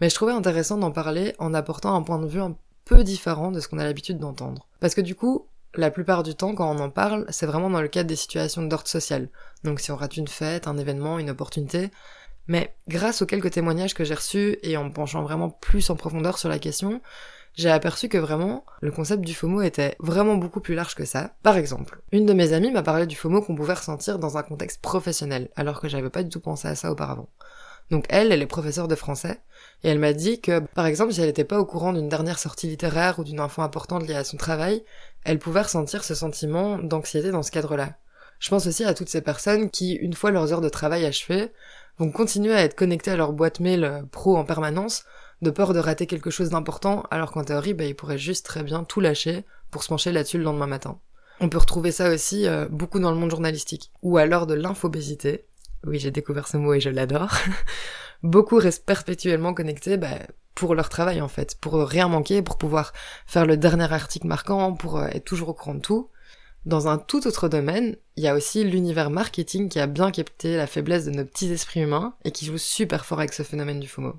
Mais 0.00 0.10
je 0.10 0.14
trouvais 0.14 0.32
intéressant 0.32 0.76
d'en 0.76 0.90
parler 0.90 1.34
en 1.38 1.54
apportant 1.54 1.94
un 1.94 2.02
point 2.02 2.18
de 2.18 2.26
vue 2.26 2.40
un 2.40 2.56
peu 2.84 3.04
différent 3.04 3.50
de 3.50 3.60
ce 3.60 3.68
qu'on 3.68 3.78
a 3.78 3.84
l'habitude 3.84 4.18
d'entendre. 4.18 4.66
Parce 4.80 4.94
que 4.94 5.00
du 5.00 5.14
coup, 5.14 5.46
la 5.74 5.90
plupart 5.90 6.22
du 6.22 6.34
temps, 6.34 6.54
quand 6.54 6.74
on 6.74 6.78
en 6.78 6.90
parle, 6.90 7.26
c'est 7.28 7.46
vraiment 7.46 7.70
dans 7.70 7.82
le 7.82 7.88
cadre 7.88 8.08
des 8.08 8.16
situations 8.16 8.62
d'ordre 8.62 8.88
social. 8.88 9.28
Donc 9.64 9.80
si 9.80 9.90
on 9.92 9.96
rate 9.96 10.16
une 10.16 10.28
fête, 10.28 10.66
un 10.66 10.78
événement, 10.78 11.18
une 11.18 11.30
opportunité, 11.30 11.90
mais 12.46 12.74
grâce 12.88 13.20
aux 13.20 13.26
quelques 13.26 13.50
témoignages 13.50 13.94
que 13.94 14.04
j'ai 14.04 14.14
reçus 14.14 14.58
et 14.62 14.76
en 14.76 14.90
penchant 14.90 15.22
vraiment 15.22 15.50
plus 15.50 15.90
en 15.90 15.96
profondeur 15.96 16.38
sur 16.38 16.48
la 16.48 16.58
question, 16.58 17.02
j'ai 17.58 17.70
aperçu 17.70 18.08
que 18.08 18.18
vraiment, 18.18 18.64
le 18.80 18.92
concept 18.92 19.24
du 19.24 19.34
FOMO 19.34 19.62
était 19.62 19.96
vraiment 19.98 20.36
beaucoup 20.36 20.60
plus 20.60 20.76
large 20.76 20.94
que 20.94 21.04
ça. 21.04 21.32
Par 21.42 21.56
exemple, 21.56 22.00
une 22.12 22.24
de 22.24 22.32
mes 22.32 22.52
amies 22.52 22.70
m'a 22.70 22.84
parlé 22.84 23.04
du 23.04 23.16
FOMO 23.16 23.42
qu'on 23.42 23.56
pouvait 23.56 23.74
ressentir 23.74 24.20
dans 24.20 24.38
un 24.38 24.44
contexte 24.44 24.80
professionnel, 24.80 25.50
alors 25.56 25.80
que 25.80 25.88
j'avais 25.88 26.08
pas 26.08 26.22
du 26.22 26.28
tout 26.28 26.38
pensé 26.38 26.68
à 26.68 26.76
ça 26.76 26.92
auparavant. 26.92 27.28
Donc 27.90 28.04
elle, 28.10 28.30
elle 28.30 28.42
est 28.42 28.46
professeure 28.46 28.86
de 28.86 28.94
français, 28.94 29.40
et 29.82 29.88
elle 29.88 29.98
m'a 29.98 30.12
dit 30.12 30.40
que, 30.40 30.60
par 30.60 30.86
exemple, 30.86 31.12
si 31.12 31.20
elle 31.20 31.26
n'était 31.26 31.42
pas 31.42 31.58
au 31.58 31.64
courant 31.64 31.92
d'une 31.92 32.08
dernière 32.08 32.38
sortie 32.38 32.68
littéraire 32.68 33.18
ou 33.18 33.24
d'une 33.24 33.40
info 33.40 33.60
importante 33.60 34.06
liée 34.06 34.14
à 34.14 34.22
son 34.22 34.36
travail, 34.36 34.84
elle 35.24 35.40
pouvait 35.40 35.62
ressentir 35.62 36.04
ce 36.04 36.14
sentiment 36.14 36.78
d'anxiété 36.78 37.32
dans 37.32 37.42
ce 37.42 37.50
cadre-là. 37.50 37.94
Je 38.38 38.50
pense 38.50 38.68
aussi 38.68 38.84
à 38.84 38.94
toutes 38.94 39.08
ces 39.08 39.20
personnes 39.20 39.68
qui, 39.68 39.94
une 39.94 40.14
fois 40.14 40.30
leurs 40.30 40.52
heures 40.52 40.60
de 40.60 40.68
travail 40.68 41.04
achevées, 41.04 41.50
vont 41.98 42.12
continuer 42.12 42.54
à 42.54 42.62
être 42.62 42.76
connectés 42.76 43.10
à 43.10 43.16
leur 43.16 43.32
boîte 43.32 43.58
mail 43.58 43.82
euh, 43.82 44.02
pro 44.12 44.36
en 44.36 44.44
permanence, 44.44 45.02
de 45.42 45.50
peur 45.50 45.72
de 45.72 45.78
rater 45.78 46.06
quelque 46.06 46.30
chose 46.30 46.50
d'important, 46.50 47.04
alors 47.10 47.32
qu'en 47.32 47.44
théorie, 47.44 47.74
bah, 47.74 47.84
ils 47.84 47.94
pourraient 47.94 48.18
juste 48.18 48.46
très 48.46 48.62
bien 48.62 48.84
tout 48.84 49.00
lâcher 49.00 49.44
pour 49.70 49.82
se 49.82 49.88
pencher 49.88 50.12
là-dessus 50.12 50.38
le 50.38 50.44
lendemain 50.44 50.66
matin. 50.66 50.98
On 51.40 51.48
peut 51.48 51.58
retrouver 51.58 51.92
ça 51.92 52.10
aussi 52.10 52.46
euh, 52.46 52.66
beaucoup 52.68 52.98
dans 52.98 53.12
le 53.12 53.16
monde 53.16 53.30
journalistique, 53.30 53.92
ou 54.02 54.18
alors 54.18 54.46
de 54.46 54.54
l'infobésité. 54.54 55.46
Oui, 55.86 55.98
j'ai 56.00 56.10
découvert 56.10 56.48
ce 56.48 56.56
mot 56.56 56.74
et 56.74 56.80
je 56.80 56.90
l'adore. 56.90 57.32
beaucoup 58.22 58.56
restent 58.56 58.84
perpétuellement 58.84 59.54
connectés 59.54 59.96
bah, 59.96 60.18
pour 60.54 60.74
leur 60.74 60.88
travail 60.88 61.20
en 61.20 61.28
fait, 61.28 61.56
pour 61.60 61.74
rien 61.74 62.08
manquer, 62.08 62.42
pour 62.42 62.58
pouvoir 62.58 62.92
faire 63.26 63.46
le 63.46 63.56
dernier 63.56 63.92
article 63.92 64.26
marquant, 64.26 64.72
pour 64.72 64.98
euh, 64.98 65.06
être 65.06 65.24
toujours 65.24 65.50
au 65.50 65.54
courant 65.54 65.74
de 65.74 65.80
tout. 65.80 66.10
Dans 66.66 66.88
un 66.88 66.98
tout 66.98 67.26
autre 67.26 67.48
domaine, 67.48 67.96
il 68.16 68.24
y 68.24 68.28
a 68.28 68.34
aussi 68.34 68.64
l'univers 68.64 69.10
marketing 69.10 69.68
qui 69.68 69.78
a 69.78 69.86
bien 69.86 70.10
capté 70.10 70.56
la 70.56 70.66
faiblesse 70.66 71.04
de 71.04 71.12
nos 71.12 71.24
petits 71.24 71.50
esprits 71.52 71.80
humains 71.80 72.14
et 72.24 72.32
qui 72.32 72.44
joue 72.44 72.58
super 72.58 73.06
fort 73.06 73.20
avec 73.20 73.32
ce 73.32 73.44
phénomène 73.44 73.78
du 73.78 73.86
FOMO. 73.86 74.16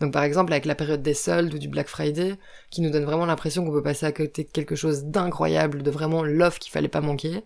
Donc 0.00 0.12
par 0.12 0.24
exemple 0.24 0.52
avec 0.52 0.64
la 0.64 0.74
période 0.74 1.02
des 1.02 1.14
soldes 1.14 1.54
ou 1.54 1.58
du 1.58 1.68
Black 1.68 1.88
Friday, 1.88 2.36
qui 2.70 2.80
nous 2.80 2.90
donne 2.90 3.04
vraiment 3.04 3.26
l'impression 3.26 3.64
qu'on 3.64 3.72
peut 3.72 3.82
passer 3.82 4.06
à 4.06 4.12
côté 4.12 4.44
de 4.44 4.50
quelque 4.50 4.74
chose 4.74 5.04
d'incroyable, 5.04 5.82
de 5.82 5.90
vraiment 5.90 6.22
l'offre 6.22 6.58
qu'il 6.58 6.72
fallait 6.72 6.88
pas 6.88 7.00
manquer, 7.00 7.44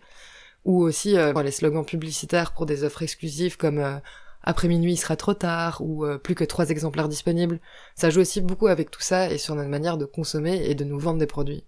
ou 0.65 0.81
aussi 0.81 1.17
euh, 1.17 1.33
les 1.43 1.51
slogans 1.51 1.85
publicitaires 1.85 2.53
pour 2.53 2.65
des 2.65 2.83
offres 2.83 3.03
exclusives 3.03 3.57
comme 3.57 3.77
euh, 3.77 3.97
après 4.43 4.67
minuit 4.67 4.93
il 4.93 4.97
sera 4.97 5.15
trop 5.15 5.33
tard 5.33 5.81
ou 5.81 6.05
euh, 6.05 6.17
plus 6.17 6.35
que 6.35 6.43
trois 6.43 6.69
exemplaires 6.69 7.07
disponibles. 7.07 7.59
Ça 7.95 8.09
joue 8.09 8.21
aussi 8.21 8.41
beaucoup 8.41 8.67
avec 8.67 8.89
tout 8.89 9.01
ça 9.01 9.31
et 9.31 9.37
sur 9.37 9.55
notre 9.55 9.69
manière 9.69 9.97
de 9.97 10.05
consommer 10.05 10.65
et 10.65 10.75
de 10.75 10.83
nous 10.83 10.99
vendre 10.99 11.19
des 11.19 11.27
produits. 11.27 11.63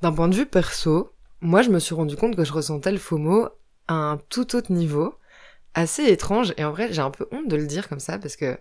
D'un 0.00 0.12
point 0.12 0.28
de 0.28 0.34
vue 0.34 0.46
perso, 0.46 1.12
moi 1.40 1.62
je 1.62 1.70
me 1.70 1.78
suis 1.78 1.94
rendu 1.94 2.16
compte 2.16 2.36
que 2.36 2.44
je 2.44 2.52
ressentais 2.52 2.92
le 2.92 2.98
FOMO 2.98 3.48
à 3.88 3.94
un 3.94 4.16
tout 4.28 4.56
autre 4.56 4.72
niveau, 4.72 5.14
assez 5.74 6.04
étrange, 6.04 6.54
et 6.56 6.64
en 6.64 6.70
vrai 6.70 6.92
j'ai 6.92 7.02
un 7.02 7.10
peu 7.10 7.26
honte 7.30 7.48
de 7.48 7.56
le 7.56 7.66
dire 7.66 7.88
comme 7.88 8.00
ça 8.00 8.18
parce 8.18 8.36
que 8.36 8.58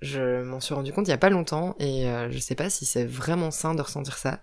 je 0.00 0.42
m'en 0.42 0.60
suis 0.60 0.74
rendu 0.74 0.92
compte 0.92 1.06
il 1.06 1.10
y 1.10 1.14
a 1.14 1.18
pas 1.18 1.30
longtemps, 1.30 1.76
et 1.78 2.08
euh, 2.08 2.30
je 2.30 2.38
sais 2.38 2.54
pas 2.54 2.70
si 2.70 2.86
c'est 2.86 3.04
vraiment 3.04 3.50
sain 3.50 3.74
de 3.74 3.82
ressentir 3.82 4.16
ça. 4.18 4.40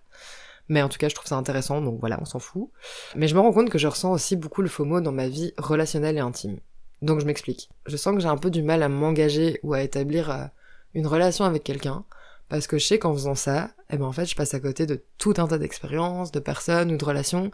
Mais 0.69 0.81
en 0.81 0.89
tout 0.89 0.97
cas, 0.97 1.07
je 1.07 1.15
trouve 1.15 1.27
ça 1.27 1.35
intéressant, 1.35 1.81
donc 1.81 1.99
voilà, 1.99 2.17
on 2.21 2.25
s'en 2.25 2.39
fout. 2.39 2.69
Mais 3.15 3.27
je 3.27 3.35
me 3.35 3.39
rends 3.39 3.53
compte 3.53 3.69
que 3.69 3.77
je 3.77 3.87
ressens 3.87 4.11
aussi 4.11 4.35
beaucoup 4.35 4.61
le 4.61 4.67
FOMO 4.67 4.99
dans 5.01 5.13
ma 5.13 5.29
vie 5.29 5.53
relationnelle 5.57 6.17
et 6.17 6.21
intime. 6.21 6.59
Donc 7.01 7.19
je 7.19 7.25
m'explique. 7.25 7.69
Je 7.85 7.95
sens 7.95 8.15
que 8.15 8.21
j'ai 8.21 8.27
un 8.27 8.37
peu 8.37 8.49
du 8.49 8.63
mal 8.63 8.83
à 8.83 8.89
m'engager 8.89 9.59
ou 9.63 9.73
à 9.73 9.81
établir 9.81 10.29
euh, 10.29 10.45
une 10.93 11.07
relation 11.07 11.45
avec 11.45 11.63
quelqu'un, 11.63 12.03
parce 12.49 12.67
que 12.67 12.77
je 12.77 12.85
sais 12.85 12.99
qu'en 12.99 13.13
faisant 13.13 13.35
ça, 13.35 13.71
eh 13.89 13.97
ben 13.97 14.05
en 14.05 14.11
fait, 14.11 14.25
je 14.25 14.35
passe 14.35 14.53
à 14.53 14.59
côté 14.59 14.85
de 14.85 15.03
tout 15.17 15.33
un 15.37 15.47
tas 15.47 15.57
d'expériences, 15.57 16.31
de 16.31 16.39
personnes 16.39 16.91
ou 16.91 16.97
de 16.97 17.05
relations 17.05 17.51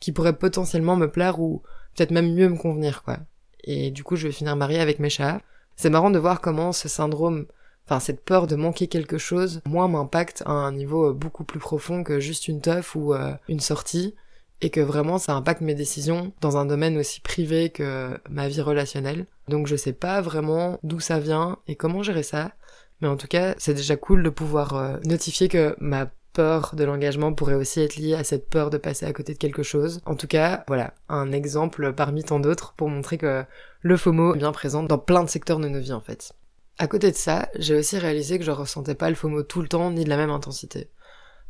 qui 0.00 0.12
pourraient 0.12 0.36
potentiellement 0.36 0.96
me 0.96 1.10
plaire 1.10 1.40
ou 1.40 1.62
peut-être 1.94 2.10
même 2.10 2.34
mieux 2.34 2.48
me 2.48 2.56
convenir, 2.56 3.02
quoi. 3.02 3.18
Et 3.62 3.90
du 3.90 4.04
coup, 4.04 4.16
je 4.16 4.26
vais 4.26 4.32
finir 4.32 4.56
mariée 4.56 4.80
avec 4.80 4.98
mes 4.98 5.08
chats. 5.08 5.40
C'est 5.76 5.90
marrant 5.90 6.10
de 6.10 6.18
voir 6.18 6.40
comment 6.40 6.72
ce 6.72 6.88
syndrome, 6.88 7.46
enfin 7.86 8.00
cette 8.00 8.24
peur 8.24 8.46
de 8.46 8.56
manquer 8.56 8.86
quelque 8.86 9.18
chose, 9.18 9.60
moi 9.66 9.88
m'impacte 9.88 10.42
à 10.46 10.52
un 10.52 10.72
niveau 10.72 11.10
euh, 11.10 11.12
beaucoup 11.12 11.44
plus 11.44 11.58
profond 11.58 12.04
que 12.04 12.20
juste 12.20 12.48
une 12.48 12.60
teuf 12.60 12.94
ou 12.94 13.14
euh, 13.14 13.34
une 13.48 13.60
sortie, 13.60 14.14
et 14.60 14.70
que 14.70 14.80
vraiment 14.80 15.18
ça 15.18 15.34
impacte 15.34 15.60
mes 15.60 15.74
décisions 15.74 16.32
dans 16.40 16.56
un 16.56 16.64
domaine 16.64 16.96
aussi 16.96 17.20
privé 17.20 17.70
que 17.70 18.18
ma 18.30 18.48
vie 18.48 18.62
relationnelle. 18.62 19.26
Donc 19.48 19.66
je 19.66 19.76
sais 19.76 19.92
pas 19.92 20.20
vraiment 20.20 20.78
d'où 20.82 21.00
ça 21.00 21.18
vient 21.18 21.58
et 21.66 21.76
comment 21.76 22.02
gérer 22.02 22.22
ça, 22.22 22.52
mais 23.00 23.08
en 23.08 23.16
tout 23.16 23.26
cas, 23.26 23.54
c'est 23.58 23.74
déjà 23.74 23.96
cool 23.96 24.22
de 24.22 24.30
pouvoir 24.30 24.74
euh, 24.74 24.96
notifier 25.04 25.48
que 25.48 25.76
ma 25.78 26.10
peur 26.34 26.74
de 26.74 26.84
l'engagement 26.84 27.32
pourrait 27.32 27.54
aussi 27.54 27.80
être 27.80 27.96
liée 27.96 28.14
à 28.14 28.24
cette 28.24 28.50
peur 28.50 28.68
de 28.68 28.76
passer 28.76 29.06
à 29.06 29.12
côté 29.14 29.32
de 29.32 29.38
quelque 29.38 29.62
chose. 29.62 30.02
En 30.04 30.16
tout 30.16 30.26
cas, 30.26 30.64
voilà, 30.68 30.92
un 31.08 31.32
exemple 31.32 31.94
parmi 31.94 32.22
tant 32.22 32.40
d'autres 32.40 32.74
pour 32.76 32.90
montrer 32.90 33.16
que 33.16 33.44
le 33.80 33.96
FOMO 33.96 34.34
est 34.34 34.38
bien 34.38 34.52
présent 34.52 34.82
dans 34.82 34.98
plein 34.98 35.24
de 35.24 35.30
secteurs 35.30 35.60
de 35.60 35.68
nos 35.68 35.80
vies 35.80 35.92
en 35.92 36.02
fait. 36.02 36.34
À 36.76 36.86
côté 36.88 37.10
de 37.10 37.16
ça, 37.16 37.48
j'ai 37.56 37.76
aussi 37.76 37.96
réalisé 37.96 38.38
que 38.38 38.44
je 38.44 38.50
ressentais 38.50 38.94
pas 38.94 39.08
le 39.08 39.16
FOMO 39.16 39.44
tout 39.44 39.62
le 39.62 39.68
temps 39.68 39.90
ni 39.90 40.04
de 40.04 40.10
la 40.10 40.16
même 40.16 40.30
intensité. 40.30 40.90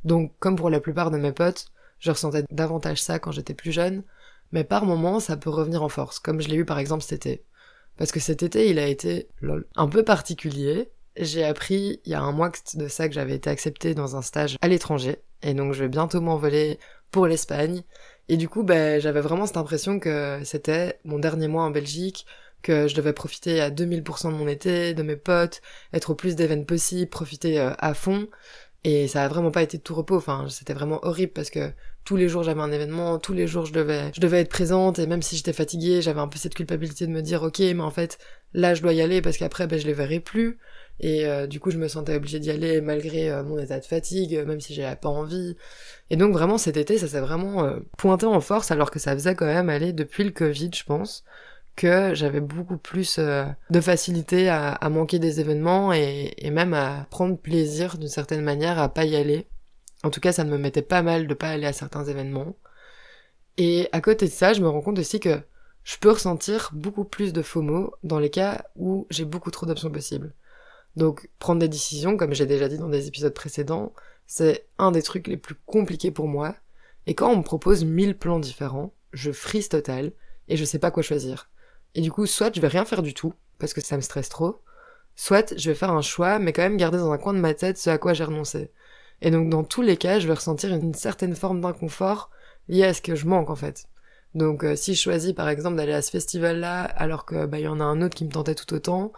Donc, 0.05 0.33
comme 0.39 0.55
pour 0.55 0.71
la 0.71 0.81
plupart 0.81 1.11
de 1.11 1.19
mes 1.19 1.33
potes, 1.33 1.67
je 1.99 2.11
ressentais 2.11 2.45
davantage 2.51 3.03
ça 3.03 3.19
quand 3.19 3.33
j'étais 3.33 3.55
plus 3.55 3.73
jeune, 3.73 4.05
mais 4.53 4.65
par 4.65 4.85
moments 4.85 5.19
ça 5.19 5.37
peut 5.37 5.51
revenir 5.51 5.83
en 5.83 5.89
force, 5.89 6.19
comme 6.19 6.41
je 6.41 6.49
l'ai 6.49 6.57
eu 6.57 6.65
par 6.65 6.79
exemple 6.79 7.03
cet 7.03 7.27
été. 7.27 7.45
Parce 7.97 8.13
que 8.13 8.21
cet 8.21 8.43
été, 8.43 8.69
il 8.69 8.79
a 8.79 8.87
été 8.87 9.29
un 9.77 9.89
peu 9.89 10.03
particulier, 10.03 10.91
j'ai 11.17 11.45
appris 11.45 12.01
il 12.05 12.13
y 12.13 12.15
a 12.15 12.21
un 12.21 12.33
mois 12.33 12.51
de 12.75 12.89
ça 12.89 13.09
que 13.09 13.15
j'avais 13.15 13.35
été 13.35 13.51
acceptée 13.51 13.95
dans 13.95 14.17
un 14.17 14.23
stage 14.23 14.57
à 14.61 14.69
l'étranger, 14.69 15.19
et 15.43 15.55
donc 15.55 15.73
je 15.73 15.85
vais 15.85 15.89
bientôt 15.89 16.21
m'envoler 16.21 16.79
pour 17.11 17.27
l'Espagne. 17.27 17.83
Et 18.29 18.37
du 18.37 18.49
coup, 18.49 18.63
ben, 18.63 19.01
j'avais 19.01 19.21
vraiment 19.21 19.47
cette 19.47 19.59
impression 19.59 19.99
que 19.99 20.41
c'était 20.45 20.99
mon 21.05 21.19
dernier 21.19 21.47
mois 21.47 21.65
en 21.65 21.71
Belgique, 21.71 22.27
que 22.63 22.89
je 22.89 22.95
devais 22.95 23.13
profiter 23.13 23.61
à 23.61 23.71
2000% 23.71 24.33
de 24.33 24.37
mon 24.37 24.49
été, 24.49 24.95
de 24.95 25.03
mes 25.03 25.17
potes, 25.17 25.61
être 25.93 26.11
au 26.11 26.15
plus 26.15 26.35
d'événements 26.35 26.65
possible, 26.65 27.11
profiter 27.11 27.61
euh, 27.61 27.73
à 27.79 27.95
fond. 27.95 28.27
Et 28.83 29.09
ça 29.09 29.25
a 29.25 29.29
vraiment 29.29 29.51
pas 29.51 29.63
été 29.63 29.79
de 29.79 29.83
tout 29.83 29.95
repos. 29.95 30.17
Enfin, 30.17 30.47
c'était 30.49 30.75
vraiment 30.75 30.99
horrible 31.05 31.33
parce 31.33 31.51
que 31.51 31.71
tous 32.05 32.17
les 32.17 32.29
jours 32.29 32.43
j'avais 32.43 32.61
un 32.61 32.73
événement, 32.73 33.19
tous 33.19 33.33
les 33.33 33.47
jours 33.47 33.65
je 33.65 33.73
devais, 33.73 34.13
je 34.15 34.21
devais 34.21 34.41
être 34.41 34.51
présente 34.51 34.99
et 34.99 35.07
même 35.07 35.23
si 35.23 35.37
j'étais 35.37 35.55
fatiguée, 35.55 36.03
j'avais 36.03 36.21
un 36.21 36.29
peu 36.29 36.39
cette 36.39 36.55
culpabilité 36.55 37.07
de 37.07 37.13
me 37.13 37.23
dire 37.23 37.43
ok, 37.43 37.61
mais 37.61 37.81
en 37.81 37.91
fait 37.91 38.19
là 38.53 38.75
je 38.75 38.83
dois 38.83 38.93
y 38.93 39.01
aller 39.01 39.23
parce 39.23 39.39
qu'après 39.39 39.67
ben 39.67 39.79
je 39.79 39.87
les 39.87 39.95
verrai 39.95 40.21
plus. 40.21 40.59
Et 41.01 41.27
euh, 41.27 41.47
du 41.47 41.61
coup, 41.61 41.71
je 41.71 41.79
me 41.79 41.89
sentais 41.89 42.15
obligée 42.15 42.39
d'y 42.39 42.51
aller 42.51 42.81
malgré 42.81 43.31
euh, 43.31 43.43
mon 43.43 43.59
état 43.59 43.81
de 43.81 43.85
fatigue, 43.85 44.45
même 44.47 44.61
si 44.61 44.75
j'avais 44.75 44.97
pas 44.97 45.09
envie. 45.09 45.57
Et 46.11 46.17
donc 46.17 46.33
vraiment 46.33 46.59
cet 46.59 46.77
été, 46.77 46.99
ça 46.99 47.09
s'est 47.09 47.21
vraiment 47.21 47.65
euh, 47.65 47.81
pointé 47.99 48.27
en 48.27 48.41
force, 48.41 48.71
alors 48.71 48.91
que 48.91 48.99
ça 48.99 49.13
faisait 49.15 49.35
quand 49.35 49.47
même 49.47 49.71
aller 49.71 49.93
depuis 49.93 50.25
le 50.25 50.31
Covid, 50.31 50.71
je 50.73 50.85
pense, 50.85 51.25
que 51.77 52.15
j'avais 52.15 52.41
beaucoup 52.41 52.77
plus 52.77 53.19
de 53.19 53.81
facilité 53.81 54.49
à, 54.49 54.73
à, 54.73 54.89
manquer 54.89 55.19
des 55.19 55.41
événements 55.41 55.93
et, 55.93 56.33
et 56.39 56.51
même 56.51 56.73
à 56.73 57.07
prendre 57.11 57.37
plaisir 57.37 57.99
d'une 57.99 58.09
certaine 58.09 58.43
manière 58.43 58.79
à 58.79 58.89
pas 58.89 59.05
y 59.05 59.17
aller. 59.17 59.49
En 60.05 60.11
tout 60.11 60.21
cas, 60.21 60.33
ça 60.33 60.45
ne 60.45 60.51
me 60.51 60.59
mettait 60.59 60.83
pas 60.83 61.03
mal 61.03 61.27
de 61.27 61.35
pas 61.35 61.49
aller 61.51 61.67
à 61.67 61.73
certains 61.73 62.05
événements. 62.05 62.55
Et 63.57 63.89
à 63.93 64.01
côté 64.01 64.27
de 64.27 64.31
ça, 64.31 64.53
je 64.53 64.61
me 64.61 64.69
rends 64.69 64.83
compte 64.83 64.99
aussi 64.99 65.21
que 65.21 65.41
je 65.85 65.97
peux 65.99 66.11
ressentir 66.11 66.71
beaucoup 66.73 67.05
plus 67.05 67.33
de 67.33 67.43
FOMO 67.43 67.95
dans 68.03 68.19
les 68.19 68.31
cas 68.31 68.65
où 68.77 69.07
j'ai 69.11 69.25
beaucoup 69.25 69.51
trop 69.51 69.67
d'options 69.67 69.91
possibles. 69.91 70.33
Donc 70.97 71.29
prendre 71.39 71.61
des 71.61 71.69
décisions, 71.69 72.17
comme 72.17 72.35
j'ai 72.35 72.47
déjà 72.47 72.69
dit 72.69 72.79
dans 72.79 72.89
des 72.89 73.09
épisodes 73.09 73.35
précédents, 73.35 73.93
c'est 74.27 74.67
un 74.79 74.93
des 74.93 75.03
trucs 75.03 75.27
les 75.27 75.37
plus 75.37 75.57
compliqués 75.67 76.11
pour 76.11 76.29
moi. 76.29 76.55
Et 77.07 77.15
quand 77.15 77.31
on 77.31 77.39
me 77.39 77.43
propose 77.43 77.85
mille 77.85 78.17
plans 78.17 78.39
différents, 78.39 78.93
je 79.13 79.33
frise 79.33 79.69
total 79.69 80.13
et 80.49 80.57
je 80.57 80.65
sais 80.65 80.79
pas 80.79 80.91
quoi 80.91 81.03
choisir. 81.03 81.51
Et 81.95 82.01
du 82.01 82.11
coup, 82.11 82.27
soit 82.27 82.55
je 82.55 82.61
vais 82.61 82.69
rien 82.69 82.85
faire 82.85 83.03
du 83.03 83.15
tout, 83.15 83.35
parce 83.59 83.75
que 83.75 83.81
ça 83.81 83.97
me 83.97 84.03
stresse 84.03 84.29
trop, 84.29 84.63
soit 85.15 85.57
je 85.57 85.71
vais 85.71 85.77
faire 85.77 85.93
un 85.93 86.03
choix, 86.03 86.39
mais 86.39 86.53
quand 86.53 86.63
même 86.63 86.77
garder 86.77 86.99
dans 86.99 87.13
un 87.13 87.19
coin 87.19 87.35
de 87.35 87.39
ma 87.39 87.55
tête 87.55 87.79
ce 87.79 87.91
à 87.91 87.99
quoi 87.99 88.15
j'ai 88.15 88.25
renoncé. 88.25 88.71
Et 89.21 89.31
donc 89.31 89.49
dans 89.49 89.65
tous 89.65 89.83
les 89.83 89.97
cas, 89.97 90.19
je 90.19 90.27
vais 90.27 90.35
ressentir 90.35 90.75
une 90.75 90.95
certaine 90.95 91.35
forme 91.35 91.61
d'inconfort 91.61 92.31
liée 92.69 92.85
à 92.85 92.95
ce 92.95 93.03
que 93.03 93.15
je 93.15 93.27
manque 93.27 93.51
en 93.51 93.57
fait. 93.57 93.87
Donc 94.35 94.65
euh, 94.65 94.75
si 94.75 94.95
je 94.95 95.01
choisis 95.01 95.33
par 95.33 95.49
exemple 95.49 95.77
d'aller 95.77 95.93
à 95.93 96.03
ce 96.03 96.11
festival-là 96.11 96.83
alors 96.83 97.25
que 97.25 97.47
bah 97.47 97.61
y 97.61 97.69
en 97.69 97.79
a 97.79 97.85
un 97.85 98.03
autre 98.03 98.17
qui 98.17 98.25
me 98.25 98.31
tentait 98.31 98.57
tout 98.57 98.75
autant, 98.75 99.13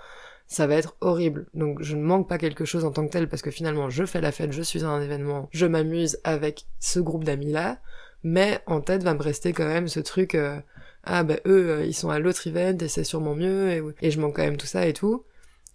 ça 0.49 0.67
va 0.67 0.77
être 0.77 0.97
horrible. 1.01 1.47
Donc 1.55 1.83
je 1.83 1.97
ne 1.97 2.03
manque 2.03 2.29
pas 2.29 2.39
quelque 2.39 2.65
chose 2.65 2.85
en 2.85 2.91
tant 2.91 3.07
que 3.07 3.13
tel 3.13 3.29
parce 3.29 3.43
que 3.43 3.51
finalement 3.51 3.91
je 3.91 4.05
fais 4.05 4.21
la 4.21 4.33
fête, 4.33 4.53
je 4.53 4.63
suis 4.63 4.85
à 4.85 4.89
un 4.89 5.01
événement, 5.01 5.49
je 5.53 5.67
m'amuse 5.67 6.19
avec 6.25 6.67
ce 6.79 7.01
groupe 7.01 7.25
d'amis 7.25 7.53
là, 7.53 7.79
mais 8.23 8.61
en 8.67 8.81
tête 8.81 9.03
va 9.03 9.15
me 9.15 9.23
rester 9.23 9.53
quand 9.53 9.67
même 9.67 9.89
ce 9.89 10.01
truc 10.01 10.35
euh, 10.35 10.59
ah 11.05 11.23
bah 11.23 11.37
eux 11.47 11.71
euh, 11.71 11.85
ils 11.85 11.95
sont 11.95 12.11
à 12.11 12.19
l'autre 12.19 12.47
event 12.47 12.79
et 12.79 12.89
c'est 12.89 13.05
sûrement 13.05 13.35
mieux 13.35 13.95
et, 14.01 14.11
je 14.11 14.21
manque 14.21 14.37
quand 14.37 14.45
même 14.45 14.57
tout 14.57 14.67
ça 14.67 14.87
et 14.87 14.93
tout. 14.93 15.25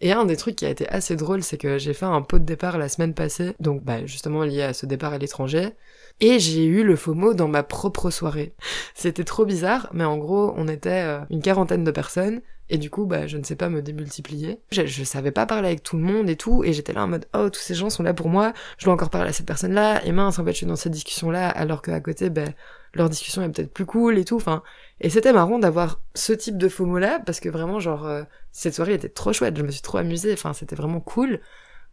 Et 0.03 0.13
un 0.13 0.25
des 0.25 0.35
trucs 0.35 0.55
qui 0.55 0.65
a 0.65 0.69
été 0.69 0.89
assez 0.89 1.15
drôle, 1.15 1.43
c'est 1.43 1.59
que 1.59 1.77
j'ai 1.77 1.93
fait 1.93 2.07
un 2.07 2.23
pot 2.23 2.39
de 2.39 2.43
départ 2.43 2.79
la 2.79 2.89
semaine 2.89 3.13
passée, 3.13 3.53
donc 3.59 3.83
bah 3.83 4.03
justement 4.07 4.43
lié 4.43 4.63
à 4.63 4.73
ce 4.73 4.87
départ 4.87 5.13
à 5.13 5.19
l'étranger, 5.19 5.69
et 6.21 6.39
j'ai 6.39 6.65
eu 6.65 6.83
le 6.83 6.95
FOMO 6.95 7.35
dans 7.35 7.47
ma 7.47 7.61
propre 7.61 8.09
soirée. 8.09 8.53
C'était 8.95 9.23
trop 9.23 9.45
bizarre, 9.45 9.89
mais 9.93 10.03
en 10.03 10.17
gros, 10.17 10.55
on 10.57 10.67
était 10.67 11.03
euh, 11.03 11.19
une 11.29 11.43
quarantaine 11.43 11.83
de 11.83 11.91
personnes, 11.91 12.41
et 12.71 12.77
du 12.77 12.89
coup, 12.89 13.05
bah, 13.05 13.27
je 13.27 13.37
ne 13.37 13.43
sais 13.43 13.57
pas 13.57 13.67
me 13.67 13.81
démultiplier. 13.81 14.61
Je, 14.71 15.03
savais 15.03 15.31
pas 15.31 15.45
parler 15.45 15.67
avec 15.67 15.83
tout 15.83 15.97
le 15.97 16.03
monde 16.03 16.29
et 16.29 16.37
tout, 16.37 16.63
et 16.63 16.71
j'étais 16.71 16.93
là 16.93 17.03
en 17.03 17.07
mode, 17.07 17.25
oh, 17.33 17.49
tous 17.49 17.59
ces 17.59 17.75
gens 17.75 17.89
sont 17.89 18.01
là 18.01 18.13
pour 18.13 18.29
moi, 18.29 18.53
je 18.77 18.85
dois 18.85 18.93
encore 18.93 19.09
parler 19.09 19.29
à 19.29 19.33
cette 19.33 19.45
personne-là, 19.45 20.05
et 20.05 20.13
mince, 20.13 20.39
en 20.39 20.45
fait, 20.45 20.53
je 20.53 20.57
suis 20.57 20.65
dans 20.65 20.77
cette 20.77 20.93
discussion-là, 20.93 21.49
alors 21.49 21.81
qu'à 21.81 21.99
côté, 21.99 22.29
bah, 22.29 22.45
leur 22.93 23.09
discussion 23.09 23.41
est 23.43 23.49
peut-être 23.49 23.73
plus 23.73 23.85
cool 23.85 24.17
et 24.17 24.23
tout, 24.23 24.37
enfin. 24.37 24.63
Et 25.01 25.09
c'était 25.09 25.33
marrant 25.33 25.59
d'avoir 25.59 25.99
ce 26.15 26.31
type 26.31 26.57
de 26.57 26.69
FOMO-là, 26.69 27.19
parce 27.25 27.41
que 27.41 27.49
vraiment, 27.49 27.81
genre, 27.81 28.07
euh, 28.07 28.23
cette 28.53 28.73
soirée 28.73 28.93
était 28.93 29.09
trop 29.09 29.33
chouette, 29.33 29.57
je 29.57 29.63
me 29.63 29.71
suis 29.71 29.81
trop 29.81 29.97
amusée, 29.97 30.31
enfin, 30.31 30.53
c'était 30.53 30.77
vraiment 30.77 31.01
cool. 31.01 31.41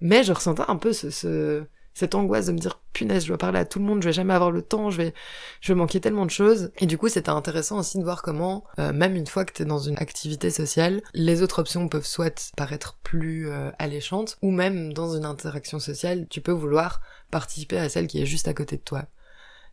Mais 0.00 0.22
je 0.22 0.32
ressentais 0.32 0.62
un 0.68 0.76
peu 0.76 0.92
ce 0.92 1.64
cette 1.98 2.14
angoisse 2.14 2.46
de 2.46 2.52
me 2.52 2.58
dire 2.58 2.80
punaise 2.92 3.24
je 3.24 3.28
dois 3.28 3.38
parler 3.38 3.58
à 3.58 3.64
tout 3.64 3.80
le 3.80 3.84
monde 3.84 4.02
je 4.02 4.08
vais 4.08 4.12
jamais 4.12 4.32
avoir 4.32 4.52
le 4.52 4.62
temps 4.62 4.90
je 4.90 4.98
vais 4.98 5.14
je 5.60 5.72
vais 5.72 5.76
manquer 5.76 6.00
tellement 6.00 6.26
de 6.26 6.30
choses. 6.30 6.70
Et 6.78 6.86
du 6.86 6.96
coup 6.96 7.08
c'était 7.08 7.30
intéressant 7.30 7.78
aussi 7.78 7.98
de 7.98 8.04
voir 8.04 8.22
comment 8.22 8.64
euh, 8.78 8.92
même 8.92 9.16
une 9.16 9.26
fois 9.26 9.44
que 9.44 9.52
t'es 9.52 9.64
dans 9.64 9.80
une 9.80 9.98
activité 9.98 10.50
sociale 10.50 11.02
les 11.12 11.42
autres 11.42 11.58
options 11.58 11.88
peuvent 11.88 12.06
soit 12.06 12.52
paraître 12.56 12.96
plus 13.02 13.48
euh, 13.48 13.70
alléchantes 13.78 14.38
ou 14.42 14.52
même 14.52 14.92
dans 14.92 15.16
une 15.16 15.24
interaction 15.24 15.80
sociale 15.80 16.26
tu 16.30 16.40
peux 16.40 16.52
vouloir 16.52 17.00
participer 17.32 17.78
à 17.78 17.88
celle 17.88 18.06
qui 18.06 18.22
est 18.22 18.26
juste 18.26 18.48
à 18.48 18.54
côté 18.54 18.76
de 18.76 18.82
toi. 18.82 19.06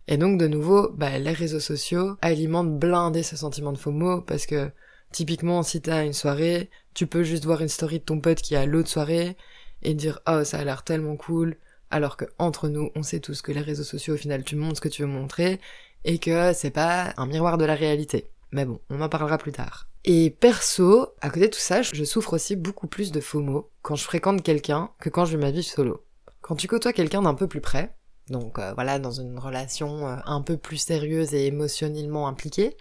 Et 0.08 0.18
donc 0.18 0.40
de 0.40 0.48
nouveau 0.48 0.90
bah, 0.90 1.20
les 1.20 1.34
réseaux 1.34 1.60
sociaux 1.60 2.18
alimentent 2.24 2.80
blindé 2.80 3.22
ce 3.22 3.36
sentiment 3.36 3.72
de 3.72 3.78
FOMO 3.78 4.22
parce 4.22 4.48
que 4.48 4.72
typiquement 5.12 5.62
si 5.62 5.80
t'as 5.80 6.06
une 6.06 6.14
soirée 6.14 6.72
tu 6.96 7.06
peux 7.06 7.24
juste 7.24 7.46
voir 7.46 7.62
une 7.62 7.70
story 7.70 8.00
de 8.00 8.04
ton 8.06 8.20
pote 8.20 8.42
qui 8.42 8.56
est 8.56 8.58
à 8.58 8.66
l'autre 8.66 8.90
soirée 8.90 9.38
et 9.84 9.94
dire 9.94 10.20
oh 10.28 10.44
ça 10.44 10.58
a 10.58 10.64
l'air 10.64 10.84
tellement 10.84 11.18
cool 11.18 11.58
alors 11.92 12.18
que 12.18 12.26
entre 12.40 12.68
nous, 12.68 12.92
on 12.96 13.04
sait 13.04 13.20
tous 13.20 13.42
que 13.42 13.52
les 13.52 13.62
réseaux 13.62 13.84
sociaux, 13.84 14.16
au 14.16 14.18
final, 14.18 14.44
tu 14.44 14.56
montres 14.56 14.78
ce 14.78 14.82
que 14.82 14.90
tu 14.90 15.02
veux 15.02 15.08
montrer, 15.08 15.60
et 16.04 16.20
que 16.20 16.54
c'est 16.54 16.72
pas 16.72 17.14
un 17.18 17.26
miroir 17.26 17.58
de 17.58 17.66
la 17.66 17.76
réalité. 17.76 18.28
Mais 18.52 18.66
bon, 18.66 18.80
on 18.90 19.02
en 19.02 19.10
parlera 19.10 19.38
plus 19.38 19.52
tard. 19.52 19.88
Et 20.06 20.30
perso, 20.30 21.08
à 21.22 21.30
côté 21.30 21.48
de 21.48 21.52
tout 21.52 21.60
ça, 21.60 21.82
je 21.82 22.04
souffre 22.04 22.34
aussi 22.34 22.56
beaucoup 22.56 22.88
plus 22.88 23.12
de 23.12 23.20
FOMO 23.20 23.70
quand 23.82 23.96
je 23.96 24.04
fréquente 24.04 24.44
quelqu'un 24.44 24.92
que 25.00 25.10
quand 25.10 25.26
je 25.26 25.36
vis 25.36 25.42
ma 25.42 25.52
vie 25.52 25.64
solo. 25.64 26.04
Quand 26.42 26.56
tu 26.56 26.68
côtoies 26.68 26.94
quelqu'un 26.94 27.24
d'un 27.24 27.34
peu 27.34 27.48
plus 27.48 27.62
près, 27.62 27.96
donc 28.30 28.60
euh, 28.60 28.74
voilà, 28.74 29.00
dans 29.00 29.12
une 29.12 29.38
relation 29.40 30.08
euh, 30.08 30.16
un 30.26 30.42
peu 30.42 30.58
plus 30.58 30.78
sérieuse 30.78 31.34
et 31.34 31.48
émotionnellement 31.48 32.28
impliquée, 32.28 32.78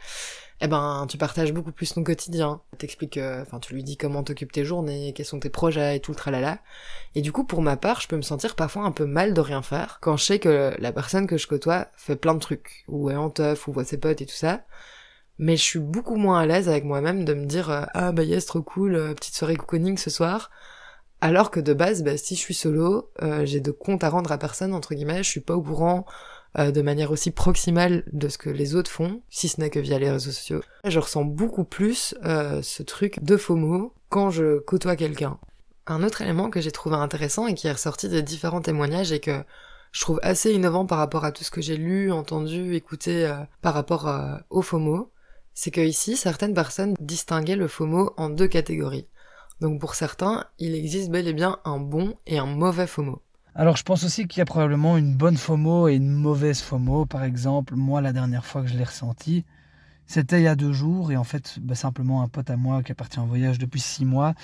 eh 0.61 0.68
ben 0.68 1.06
tu 1.08 1.18
partages 1.18 1.52
beaucoup 1.52 1.73
plus 1.73 1.92
ton 1.92 2.04
quotidien. 2.04 2.61
T'expliques, 2.78 3.18
euh, 3.18 3.42
enfin 3.42 3.58
tu 3.58 3.75
lui 3.75 3.82
dis 3.82 3.96
comment 3.96 4.23
t'occupes 4.23 4.52
tes 4.52 4.64
journées, 4.64 5.12
quels 5.12 5.26
sont 5.26 5.40
tes 5.40 5.50
projets 5.50 5.96
et 5.96 6.00
tout 6.00 6.12
le 6.12 6.16
tralala. 6.16 6.58
Et 7.14 7.23
du 7.23 7.32
coup 7.32 7.44
pour 7.44 7.62
ma 7.62 7.76
part, 7.76 8.00
je 8.00 8.08
peux 8.08 8.16
me 8.16 8.23
sentir 8.23 8.54
parfois 8.54 8.84
un 8.84 8.92
peu 8.92 9.04
mal 9.04 9.34
de 9.34 9.40
rien 9.40 9.62
faire 9.62 9.99
quand 10.00 10.16
je 10.16 10.25
sais 10.25 10.38
que 10.38 10.75
la 10.78 10.92
personne 10.92 11.26
que 11.26 11.37
je 11.37 11.46
côtoie 11.46 11.88
fait 11.96 12.16
plein 12.16 12.34
de 12.34 12.38
trucs, 12.38 12.84
ou 12.88 13.11
est 13.11 13.16
en 13.16 13.30
teuf, 13.30 13.66
ou 13.68 13.73
voit 13.73 13.84
ses 13.84 13.99
potes 13.99 14.23
et 14.23 14.26
tout 14.26 14.34
ça. 14.34 14.64
Mais 15.38 15.56
je 15.56 15.62
suis 15.62 15.80
beaucoup 15.80 16.16
moins 16.16 16.40
à 16.40 16.46
l'aise 16.46 16.68
avec 16.68 16.84
moi-même 16.84 17.25
de 17.25 17.34
me 17.34 17.46
dire 17.46 17.70
euh, 17.70 17.84
ah 17.94 18.12
bah 18.12 18.23
yes 18.23 18.46
trop 18.46 18.62
cool, 18.62 18.94
euh, 18.94 19.14
petite 19.14 19.34
soirée 19.34 19.56
cocooning 19.56 19.99
ce 19.99 20.11
soir. 20.11 20.50
Alors 21.20 21.50
que 21.50 21.61
de 21.61 21.73
base, 21.73 22.02
bah, 22.02 22.16
si 22.18 22.37
je 22.37 22.40
suis 22.40 22.54
solo, 22.54 23.11
j'ai 23.44 23.61
de 23.61 23.70
comptes 23.70 24.04
à 24.04 24.11
rendre 24.11 24.30
à 24.30 24.37
personne 24.37 24.75
entre 24.75 24.94
guillemets, 24.94 25.23
je 25.23 25.30
suis 25.30 25.40
pas 25.40 25.54
au 25.54 25.62
courant 25.62 26.04
euh, 26.58 26.70
de 26.70 26.82
manière 26.82 27.11
aussi 27.11 27.32
proximale 27.32 28.04
de 28.12 28.28
ce 28.28 28.38
que 28.38 28.50
les 28.50 28.76
autres 28.76 28.90
font, 28.90 29.23
si 29.28 29.49
ce 29.49 29.61
n'est 29.61 29.70
que 29.70 29.80
via 29.80 29.99
les 29.99 30.11
réseaux 30.11 30.30
sociaux. 30.30 30.61
Je 30.84 30.99
ressens 31.00 31.25
beaucoup 31.25 31.64
plus 31.64 32.14
euh, 32.25 32.62
ce 32.62 32.84
truc 32.84 33.23
de 33.23 33.37
FOMO 33.37 33.92
quand 34.08 34.30
je 34.30 34.61
côtoie 34.61 34.94
quelqu'un. 34.94 35.38
Un 35.87 36.04
autre 36.04 36.23
élément 36.23 36.50
que 36.50 36.61
j'ai 36.61 36.70
trouvé 36.70 36.96
intéressant 36.96 37.49
et 37.49 37.54
qui 37.54 37.66
est 37.66 37.73
ressorti 37.73 38.08
des 38.08 38.23
différents 38.23 38.61
témoignages 38.61 39.11
et 39.11 39.18
que 39.18 39.42
je 39.90 40.00
trouve 40.00 40.20
assez 40.23 40.52
innovant 40.52 40.87
par 40.87 40.99
rapport 40.99 41.25
à 41.25 41.32
tout 41.32 41.42
ce 41.42 41.50
que 41.50 41.61
j'ai 41.61 41.76
lu, 41.76 42.12
entendu, 42.12 42.75
écouté 42.75 43.26
euh, 43.26 43.34
par 43.61 43.75
rapport 43.75 44.08
au 44.50 44.62
FOMO, 44.62 45.11
c'est 45.54 45.73
que 45.73 45.80
ici 45.80 46.16
certaines 46.16 46.54
personnes 46.54 46.94
distinguaient 47.00 47.56
le 47.56 47.66
FOMO 47.66 48.14
en 48.16 48.28
deux 48.28 48.49
catégories. 48.49 49.08
Donc 49.61 49.80
pour 49.80 49.96
certains, 49.96 50.46
il 50.58 50.75
existe 50.76 51.11
bel 51.11 51.26
et 51.26 51.32
bien 51.32 51.58
un 51.64 51.78
bon 51.78 52.14
et 52.26 52.38
un 52.38 52.46
mauvais 52.46 52.87
FOMO. 52.87 53.24
Alors 53.56 53.76
je 53.76 53.84
pense 53.84 54.02
aussi 54.02 54.26
qu'il 54.26 54.40
y 54.40 54.42
a 54.42 54.46
probablement 54.46 54.96
une 54.96 55.14
bonne 55.14 55.37
FOMO 55.37 55.87
et 55.87 55.94
une 55.94 56.11
mauvaise 56.11 56.61
FOMO. 56.61 57.06
Par 57.06 57.23
exemple, 57.23 57.76
moi 57.76 58.00
la 58.00 58.12
dernière 58.12 58.44
fois 58.44 58.62
que 58.62 58.68
je 58.68 58.76
l'ai 58.76 58.82
ressenti, 58.82 59.44
c'était 60.06 60.40
il 60.40 60.44
y 60.44 60.49
a 60.49 60.56
deux 60.56 60.73
jours 60.73 61.12
et 61.12 61.16
en 61.16 61.23
fait 61.23 61.58
bah, 61.61 61.76
simplement 61.76 62.23
un 62.23 62.28
pote 62.28 62.50
à 62.50 62.56
moi 62.56 62.82
qui 62.82 62.90
est 62.90 62.96
parti 62.96 63.20
en 63.20 63.26
voyage 63.26 63.61
depuis 63.61 63.80
six 63.80 64.04
mois. 64.04 64.34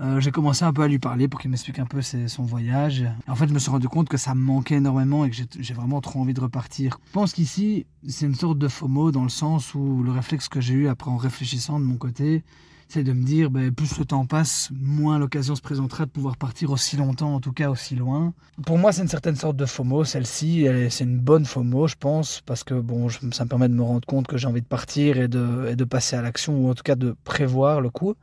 Euh, 0.00 0.20
j'ai 0.20 0.30
commencé 0.30 0.64
un 0.64 0.72
peu 0.72 0.82
à 0.82 0.88
lui 0.88 1.00
parler 1.00 1.26
pour 1.26 1.40
qu'il 1.40 1.50
m'explique 1.50 1.80
un 1.80 1.86
peu 1.86 2.00
son 2.00 2.44
voyage. 2.44 3.04
En 3.26 3.34
fait, 3.34 3.48
je 3.48 3.54
me 3.54 3.58
suis 3.58 3.70
rendu 3.70 3.88
compte 3.88 4.08
que 4.08 4.16
ça 4.16 4.36
me 4.36 4.40
manquait 4.40 4.76
énormément 4.76 5.24
et 5.24 5.30
que 5.30 5.36
j'ai 5.58 5.74
vraiment 5.74 6.00
trop 6.00 6.20
envie 6.20 6.34
de 6.34 6.40
repartir. 6.40 6.98
Je 7.06 7.12
pense 7.12 7.32
qu'ici, 7.32 7.86
c'est 8.08 8.26
une 8.26 8.34
sorte 8.36 8.58
de 8.58 8.68
FOMO 8.68 9.10
dans 9.10 9.22
le 9.24 9.28
sens 9.28 9.74
où 9.74 10.02
le 10.04 10.12
réflexe 10.12 10.48
que 10.48 10.60
j'ai 10.60 10.74
eu 10.74 10.88
après 10.88 11.10
en 11.10 11.16
réfléchissant 11.16 11.80
de 11.80 11.84
mon 11.84 11.96
côté, 11.96 12.44
c'est 12.88 13.02
de 13.02 13.12
me 13.12 13.22
dire, 13.24 13.50
ben, 13.50 13.72
plus 13.72 13.98
le 13.98 14.04
temps 14.04 14.26
passe, 14.26 14.70
moins 14.72 15.18
l'occasion 15.18 15.54
se 15.54 15.62
présentera 15.62 16.06
de 16.06 16.10
pouvoir 16.10 16.36
partir 16.36 16.70
aussi 16.70 16.96
longtemps, 16.96 17.34
en 17.34 17.40
tout 17.40 17.52
cas 17.52 17.70
aussi 17.70 17.96
loin. 17.96 18.32
Pour 18.66 18.78
moi, 18.78 18.92
c'est 18.92 19.02
une 19.02 19.08
certaine 19.08 19.36
sorte 19.36 19.56
de 19.56 19.66
FOMO, 19.66 20.04
celle-ci, 20.04 20.66
c'est 20.90 21.04
une 21.04 21.18
bonne 21.18 21.44
FOMO, 21.44 21.86
je 21.88 21.96
pense, 21.98 22.40
parce 22.46 22.64
que 22.64 22.74
bon, 22.74 23.08
ça 23.08 23.44
me 23.44 23.48
permet 23.48 23.68
de 23.68 23.74
me 23.74 23.82
rendre 23.82 24.06
compte 24.06 24.26
que 24.26 24.36
j'ai 24.36 24.46
envie 24.46 24.62
de 24.62 24.66
partir 24.66 25.18
et 25.18 25.28
de, 25.28 25.68
et 25.70 25.76
de 25.76 25.84
passer 25.84 26.16
à 26.16 26.22
l'action, 26.22 26.56
ou 26.56 26.70
en 26.70 26.74
tout 26.74 26.82
cas 26.82 26.94
de 26.94 27.16
prévoir 27.24 27.80
le 27.80 27.90
coup. 27.90 28.14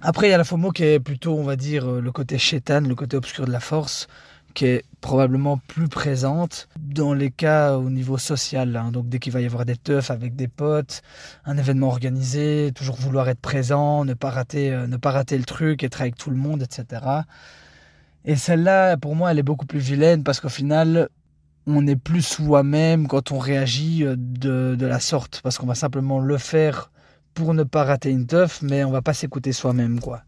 Après, 0.00 0.26
il 0.28 0.30
y 0.30 0.34
a 0.34 0.38
la 0.38 0.44
FOMO 0.44 0.70
qui 0.70 0.84
est 0.84 1.00
plutôt, 1.00 1.34
on 1.34 1.44
va 1.44 1.56
dire, 1.56 1.86
le 1.86 2.12
côté 2.12 2.36
chétane, 2.36 2.88
le 2.88 2.94
côté 2.94 3.16
obscur 3.16 3.46
de 3.46 3.52
la 3.52 3.60
force 3.60 4.06
qui 4.54 4.66
est 4.66 4.84
probablement 5.00 5.58
plus 5.58 5.88
présente 5.88 6.68
dans 6.78 7.12
les 7.12 7.30
cas 7.30 7.76
au 7.76 7.90
niveau 7.90 8.16
social. 8.16 8.74
Hein. 8.76 8.90
Donc 8.92 9.08
dès 9.08 9.18
qu'il 9.18 9.32
va 9.32 9.40
y 9.40 9.46
avoir 9.46 9.64
des 9.64 9.76
teufs 9.76 10.10
avec 10.10 10.34
des 10.36 10.48
potes, 10.48 11.02
un 11.44 11.58
événement 11.58 11.88
organisé, 11.88 12.72
toujours 12.74 12.96
vouloir 12.96 13.28
être 13.28 13.40
présent, 13.40 14.04
ne 14.04 14.14
pas 14.14 14.30
rater, 14.30 14.72
euh, 14.72 14.86
ne 14.86 14.96
pas 14.96 15.10
rater 15.10 15.36
le 15.36 15.44
truc, 15.44 15.82
être 15.82 16.00
avec 16.00 16.16
tout 16.16 16.30
le 16.30 16.36
monde, 16.36 16.62
etc. 16.62 17.02
Et 18.24 18.36
celle-là, 18.36 18.96
pour 18.96 19.14
moi, 19.14 19.32
elle 19.32 19.38
est 19.38 19.42
beaucoup 19.42 19.66
plus 19.66 19.80
vilaine 19.80 20.22
parce 20.22 20.40
qu'au 20.40 20.48
final, 20.48 21.08
on 21.66 21.86
est 21.86 21.96
plus 21.96 22.22
soi-même 22.22 23.08
quand 23.08 23.32
on 23.32 23.38
réagit 23.38 24.04
euh, 24.04 24.16
de, 24.16 24.76
de 24.78 24.86
la 24.86 25.00
sorte, 25.00 25.40
parce 25.42 25.58
qu'on 25.58 25.66
va 25.66 25.74
simplement 25.74 26.20
le 26.20 26.38
faire 26.38 26.90
pour 27.34 27.52
ne 27.52 27.64
pas 27.64 27.84
rater 27.84 28.10
une 28.10 28.26
teuf, 28.26 28.62
mais 28.62 28.84
on 28.84 28.90
va 28.90 29.02
pas 29.02 29.12
s'écouter 29.12 29.52
soi-même, 29.52 30.00
quoi. 30.00 30.22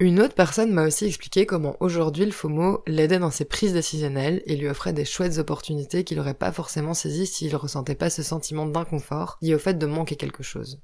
Une 0.00 0.20
autre 0.20 0.34
personne 0.34 0.72
m'a 0.72 0.86
aussi 0.86 1.06
expliqué 1.06 1.44
comment 1.44 1.76
aujourd'hui 1.80 2.24
le 2.24 2.30
FOMO 2.30 2.84
l'aidait 2.86 3.18
dans 3.18 3.32
ses 3.32 3.44
prises 3.44 3.72
décisionnelles 3.72 4.42
et 4.46 4.54
lui 4.54 4.68
offrait 4.68 4.92
des 4.92 5.04
chouettes 5.04 5.38
opportunités 5.38 6.04
qu'il 6.04 6.18
n'aurait 6.18 6.34
pas 6.34 6.52
forcément 6.52 6.94
saisies 6.94 7.26
s'il 7.26 7.56
ressentait 7.56 7.96
pas 7.96 8.08
ce 8.08 8.22
sentiment 8.22 8.66
d'inconfort 8.66 9.38
lié 9.42 9.56
au 9.56 9.58
fait 9.58 9.76
de 9.76 9.86
manquer 9.86 10.14
quelque 10.14 10.44
chose. 10.44 10.80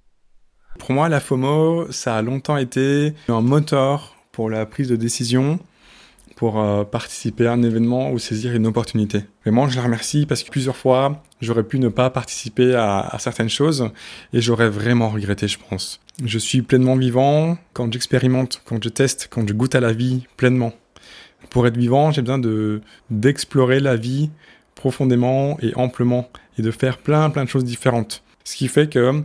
Pour 0.81 0.91
moi, 0.91 1.09
la 1.09 1.21
FOMO, 1.21 1.93
ça 1.93 2.17
a 2.17 2.23
longtemps 2.23 2.57
été 2.57 3.15
un 3.29 3.41
moteur 3.41 4.17
pour 4.33 4.51
la 4.51 4.67
prise 4.67 4.89
de 4.89 4.97
décision 4.97 5.61
pour 6.37 6.61
euh, 6.61 6.85
participer 6.85 7.47
à 7.47 7.53
un 7.53 7.63
événement 7.63 8.11
ou 8.11 8.19
saisir 8.19 8.55
une 8.55 8.67
opportunité. 8.67 9.21
Vraiment, 9.45 9.69
je 9.69 9.77
la 9.77 9.83
remercie 9.83 10.27
parce 10.27 10.43
que 10.43 10.51
plusieurs 10.51 10.77
fois, 10.77 11.23
j'aurais 11.41 11.65
pu 11.65 11.79
ne 11.79 11.89
pas 11.89 12.11
participer 12.11 12.75
à, 12.75 13.17
certaines 13.19 13.49
choses 13.49 13.91
et 14.33 14.41
j'aurais 14.41 14.69
vraiment 14.69 15.11
regretté, 15.11 15.49
je 15.49 15.59
pense. 15.69 16.01
Je 16.25 16.39
suis 16.39 16.63
pleinement 16.63 16.97
vivant 16.97 17.57
quand 17.73 17.93
j'expérimente, 17.93 18.63
quand 18.65 18.83
je 18.83 18.89
teste, 18.89 19.29
quand 19.31 19.47
je 19.47 19.55
goûte 19.55 19.75
à 19.75 19.81
la 19.81 19.93
vie 19.93 20.27
pleinement. 20.37 20.73
Pour 21.51 21.67
être 21.67 21.77
vivant, 21.77 22.11
j'ai 22.11 22.23
besoin 22.23 22.39
de 22.39 22.81
d'explorer 23.11 23.79
la 23.79 23.97
vie 23.97 24.31
profondément 24.75 25.59
et 25.61 25.75
amplement 25.77 26.29
et 26.59 26.63
de 26.63 26.71
faire 26.71 26.99
plein 26.99 27.31
plein 27.31 27.45
de 27.45 27.49
choses 27.49 27.65
différentes. 27.65 28.23
Ce 28.45 28.57
qui 28.57 28.69
fait 28.69 28.89
que 28.89 29.23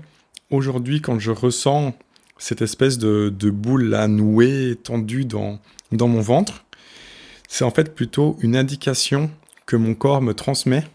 aujourd'hui, 0.52 1.02
quand 1.02 1.20
je 1.20 1.32
ressens 1.32 1.94
cette 2.38 2.62
espèce 2.62 2.98
de, 2.98 3.30
de 3.30 3.50
boule 3.50 3.86
là 3.86 4.08
nouée, 4.08 4.76
tendue 4.82 5.26
dans, 5.26 5.60
dans 5.92 6.08
mon 6.08 6.22
ventre, 6.22 6.66
c'est 7.50 7.66
en 7.66 7.72
fait 7.72 7.94
plutôt 7.94 8.38
une 8.42 8.56
indication 8.56 9.30
que 9.66 9.76
mon 9.76 9.96
corps 9.96 10.22
me 10.22 10.34
transmet, 10.34 10.86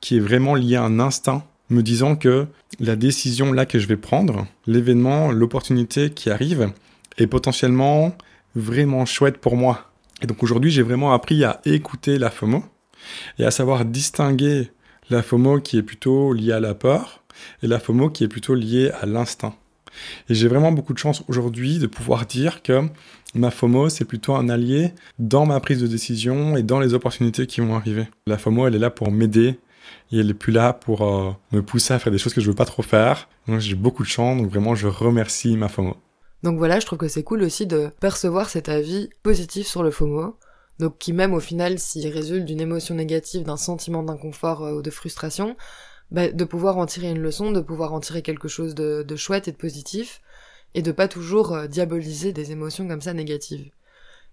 qui 0.00 0.16
est 0.16 0.20
vraiment 0.20 0.54
liée 0.54 0.76
à 0.76 0.82
un 0.82 1.00
instinct, 1.00 1.44
me 1.70 1.82
disant 1.82 2.16
que 2.16 2.46
la 2.80 2.96
décision 2.96 3.52
là 3.52 3.64
que 3.64 3.78
je 3.78 3.86
vais 3.86 3.96
prendre, 3.96 4.46
l'événement, 4.66 5.30
l'opportunité 5.30 6.10
qui 6.10 6.28
arrive, 6.28 6.72
est 7.16 7.28
potentiellement 7.28 8.14
vraiment 8.56 9.06
chouette 9.06 9.38
pour 9.38 9.56
moi. 9.56 9.90
Et 10.20 10.26
donc 10.26 10.42
aujourd'hui, 10.42 10.70
j'ai 10.70 10.82
vraiment 10.82 11.12
appris 11.12 11.44
à 11.44 11.60
écouter 11.64 12.18
la 12.18 12.30
FOMO 12.30 12.64
et 13.38 13.44
à 13.44 13.50
savoir 13.52 13.84
distinguer 13.84 14.70
la 15.10 15.22
FOMO 15.22 15.60
qui 15.60 15.78
est 15.78 15.82
plutôt 15.82 16.32
liée 16.32 16.52
à 16.52 16.60
la 16.60 16.74
peur 16.74 17.22
et 17.62 17.68
la 17.68 17.78
FOMO 17.78 18.10
qui 18.10 18.24
est 18.24 18.28
plutôt 18.28 18.54
liée 18.54 18.90
à 19.00 19.06
l'instinct. 19.06 19.54
Et 20.28 20.34
j'ai 20.34 20.48
vraiment 20.48 20.72
beaucoup 20.72 20.92
de 20.92 20.98
chance 20.98 21.22
aujourd'hui 21.28 21.78
de 21.78 21.86
pouvoir 21.86 22.26
dire 22.26 22.62
que 22.62 22.88
ma 23.34 23.50
FOMO, 23.50 23.88
c'est 23.88 24.04
plutôt 24.04 24.34
un 24.34 24.48
allié 24.48 24.92
dans 25.18 25.46
ma 25.46 25.60
prise 25.60 25.80
de 25.80 25.86
décision 25.86 26.56
et 26.56 26.62
dans 26.62 26.80
les 26.80 26.94
opportunités 26.94 27.46
qui 27.46 27.60
vont 27.60 27.74
arriver. 27.74 28.08
La 28.26 28.38
FOMO, 28.38 28.66
elle 28.66 28.74
est 28.74 28.80
là 28.80 28.90
pour 28.90 29.10
m'aider 29.10 29.58
et 30.12 30.18
elle 30.18 30.30
est 30.30 30.34
plus 30.34 30.52
là 30.52 30.72
pour 30.72 31.02
euh, 31.02 31.32
me 31.52 31.62
pousser 31.62 31.94
à 31.94 31.98
faire 31.98 32.12
des 32.12 32.18
choses 32.18 32.34
que 32.34 32.40
je 32.40 32.48
veux 32.48 32.56
pas 32.56 32.64
trop 32.64 32.82
faire. 32.82 33.28
Donc 33.46 33.60
j'ai 33.60 33.74
beaucoup 33.74 34.02
de 34.02 34.08
chance, 34.08 34.40
donc 34.40 34.50
vraiment 34.50 34.74
je 34.74 34.86
remercie 34.86 35.56
ma 35.56 35.68
FOMO. 35.68 35.96
Donc 36.42 36.58
voilà, 36.58 36.80
je 36.80 36.86
trouve 36.86 36.98
que 36.98 37.08
c'est 37.08 37.22
cool 37.22 37.42
aussi 37.42 37.66
de 37.66 37.90
percevoir 38.00 38.48
cet 38.48 38.68
avis 38.68 39.10
positif 39.22 39.66
sur 39.66 39.82
le 39.82 39.90
FOMO. 39.90 40.36
Donc 40.78 40.98
qui 40.98 41.12
même 41.12 41.34
au 41.34 41.40
final, 41.40 41.78
s'il 41.78 42.08
résulte 42.08 42.46
d'une 42.46 42.60
émotion 42.60 42.94
négative, 42.94 43.44
d'un 43.44 43.58
sentiment 43.58 44.02
d'inconfort 44.02 44.64
euh, 44.64 44.72
ou 44.72 44.82
de 44.82 44.90
frustration, 44.90 45.56
bah, 46.10 46.32
de 46.32 46.44
pouvoir 46.44 46.78
en 46.78 46.86
tirer 46.86 47.10
une 47.10 47.20
leçon, 47.20 47.52
de 47.52 47.60
pouvoir 47.60 47.92
en 47.92 48.00
tirer 48.00 48.22
quelque 48.22 48.48
chose 48.48 48.74
de 48.74 49.16
chouette 49.16 49.46
et 49.46 49.52
de 49.52 49.56
positif, 49.56 50.20
et 50.74 50.82
de 50.82 50.92
pas 50.92 51.08
toujours 51.08 51.52
euh, 51.52 51.66
diaboliser 51.66 52.32
des 52.32 52.52
émotions 52.52 52.86
comme 52.86 53.00
ça 53.00 53.14
négatives. 53.14 53.70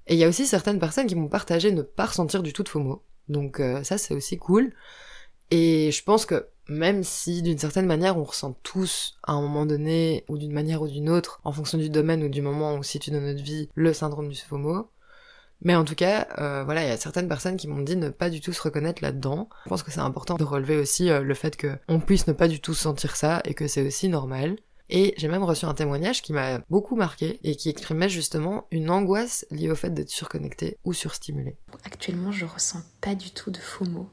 Et 0.08 0.14
il 0.14 0.20
y 0.20 0.24
a 0.24 0.30
aussi 0.30 0.46
certaines 0.46 0.80
personnes 0.80 1.08
qui 1.08 1.16
m'ont 1.16 1.28
partagé 1.28 1.72
ne 1.72 1.82
pas 1.82 2.06
ressentir 2.06 2.44
du 2.44 2.54
tout 2.54 2.64
de 2.64 2.70
FOMO. 2.70 3.04
Donc 3.30 3.60
euh, 3.60 3.84
ça 3.84 3.98
c'est 3.98 4.14
aussi 4.14 4.38
cool. 4.38 4.74
Et 5.52 5.92
je 5.92 6.04
pense 6.04 6.26
que 6.26 6.48
même 6.70 7.04
si 7.04 7.42
d'une 7.42 7.58
certaine 7.58 7.86
manière 7.86 8.18
on 8.18 8.24
ressent 8.24 8.54
tous 8.64 9.18
à 9.24 9.34
un 9.34 9.42
moment 9.42 9.66
donné 9.66 10.26
ou 10.28 10.38
d'une 10.38 10.54
manière 10.54 10.82
ou 10.82 10.88
d'une 10.88 11.10
autre, 11.10 11.40
en 11.44 11.52
fonction 11.52 11.78
du 11.78 11.90
domaine 11.90 12.24
ou 12.24 12.30
du 12.30 12.42
moment 12.42 12.76
où 12.76 12.84
situe 12.84 13.12
dans 13.12 13.22
notre 13.22 13.44
vie 13.44 13.70
le 13.76 13.94
syndrome 13.94 14.30
du 14.30 14.36
FOMO, 14.36 14.90
mais 15.62 15.76
en 15.76 15.84
tout 15.84 15.96
cas, 15.96 16.28
euh, 16.38 16.64
voilà, 16.64 16.84
il 16.84 16.90
y 16.90 16.92
a 16.92 16.98
certaines 16.98 17.28
personnes 17.28 17.58
qui 17.58 17.68
m'ont 17.68 17.82
dit 17.82 17.96
ne 17.96 18.10
pas 18.10 18.30
du 18.30 18.42
tout 18.42 18.54
se 18.54 18.62
reconnaître 18.62 19.02
là-dedans. 19.02 19.50
Je 19.66 19.70
pense 19.70 19.84
que 19.84 19.92
c'est 19.92 20.00
important 20.00 20.36
de 20.36 20.44
relever 20.44 20.78
aussi 20.78 21.10
euh, 21.10 21.22
le 21.22 21.34
fait 21.34 21.58
que 21.58 21.78
on 21.88 22.00
puisse 22.00 22.28
ne 22.28 22.34
pas 22.34 22.48
du 22.48 22.62
tout 22.62 22.76
sentir 22.76 23.16
ça 23.16 23.42
et 23.44 23.54
que 23.54 23.68
c'est 23.68 23.86
aussi 23.86 24.08
normal. 24.08 24.58
Et 24.90 25.14
j'ai 25.18 25.28
même 25.28 25.44
reçu 25.44 25.66
un 25.66 25.74
témoignage 25.74 26.22
qui 26.22 26.34
m'a 26.34 26.60
beaucoup 26.70 26.96
marqué 26.96 27.40
et 27.44 27.56
qui 27.56 27.70
exprimait 27.70 28.10
justement 28.10 28.68
une 28.72 28.90
angoisse 28.90 29.46
liée 29.52 29.70
au 29.70 29.76
fait 29.76 29.94
d'être 29.94 30.10
surconnecté 30.10 30.78
ou 30.86 30.94
surstimulé. 30.94 31.58
Actuellement, 31.84 32.32
je 32.32 32.46
ressens 32.46 32.82
pas 33.02 33.16
du 33.16 33.32
tout 33.32 33.52
de 33.52 33.58
FOMO. 33.58 34.10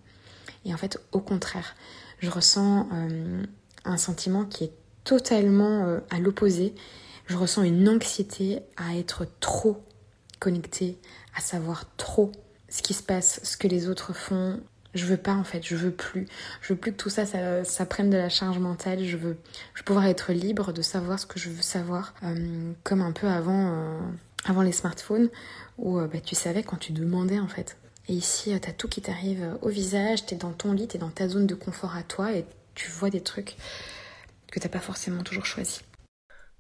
Et 0.65 0.75
en 0.75 0.77
fait, 0.77 0.99
au 1.13 1.21
contraire, 1.21 1.77
je 2.19 2.31
ressens 2.31 2.89
euh, 2.93 3.45
un 3.85 3.97
sentiment 3.97 4.45
qui 4.45 4.65
est 4.65 4.73
totalement 5.05 5.87
euh, 5.87 6.01
à 6.11 6.19
l'opposé. 6.19 6.75
Je 7.27 7.37
ressens 7.37 7.63
une 7.63 7.89
anxiété 7.89 8.61
à 8.77 8.97
être 8.97 9.27
trop 9.41 9.85
connecté, 10.41 10.99
à 11.35 11.41
savoir 11.41 11.85
trop 11.97 12.33
ce 12.69 12.83
qui 12.83 12.95
se 12.95 13.03
passe, 13.03 13.41
ce 13.45 13.57
que 13.57 13.69
les 13.69 13.89
autres 13.89 14.13
font. 14.13 14.61
Je 14.95 15.05
veux 15.07 15.17
pas 15.17 15.35
en 15.35 15.45
fait, 15.45 15.63
je 15.65 15.77
veux 15.77 15.91
plus. 15.91 16.27
Je 16.61 16.73
veux 16.73 16.79
plus 16.79 16.93
que 16.93 16.97
tout 16.97 17.11
ça, 17.11 17.25
ça, 17.27 17.87
prenne 17.87 18.11
de 18.11 18.17
la 18.17 18.29
charge 18.29 18.59
mentale. 18.59 19.05
Je 19.05 19.17
veux, 19.17 19.37
je 19.75 19.83
pouvoir 19.83 20.07
être 20.07 20.33
libre 20.33 20.73
de 20.73 20.83
savoir 20.83 21.19
ce 21.19 21.27
que 21.27 21.39
je 21.39 21.51
veux 21.51 21.63
savoir, 21.63 22.15
euh, 22.23 22.73
comme 22.85 23.03
un 23.03 23.13
peu 23.13 23.27
avant, 23.27 23.77
avant 24.45 24.63
les 24.63 24.73
smartphones, 24.73 25.29
où 25.79 25.99
bah, 26.01 26.21
tu 26.25 26.35
savais 26.35 26.63
quand 26.63 26.77
tu 26.77 26.93
demandais 26.93 27.41
en 27.41 27.49
fait. 27.49 27.77
Et 28.09 28.13
ici, 28.13 28.59
t'as 28.61 28.73
tout 28.73 28.89
qui 28.89 29.01
t'arrive 29.01 29.57
au 29.63 29.69
visage, 29.69 30.27
t'es 30.27 30.37
dans 30.37 30.53
ton 30.53 30.73
lit, 30.73 30.87
t'es 30.87 30.99
dans 30.99 31.11
ta 31.11 31.29
zone 31.29 31.47
de 31.47 31.55
confort 31.55 31.97
à 31.97 32.03
toi 32.03 32.33
et 32.33 32.45
tu 32.75 32.91
vois 32.91 33.11
des 33.11 33.23
trucs 33.23 33.57
que 34.51 34.61
t'as 34.61 34.69
pas 34.69 34.81
forcément 34.81 35.23
toujours 35.23 35.47
choisi. 35.47 35.81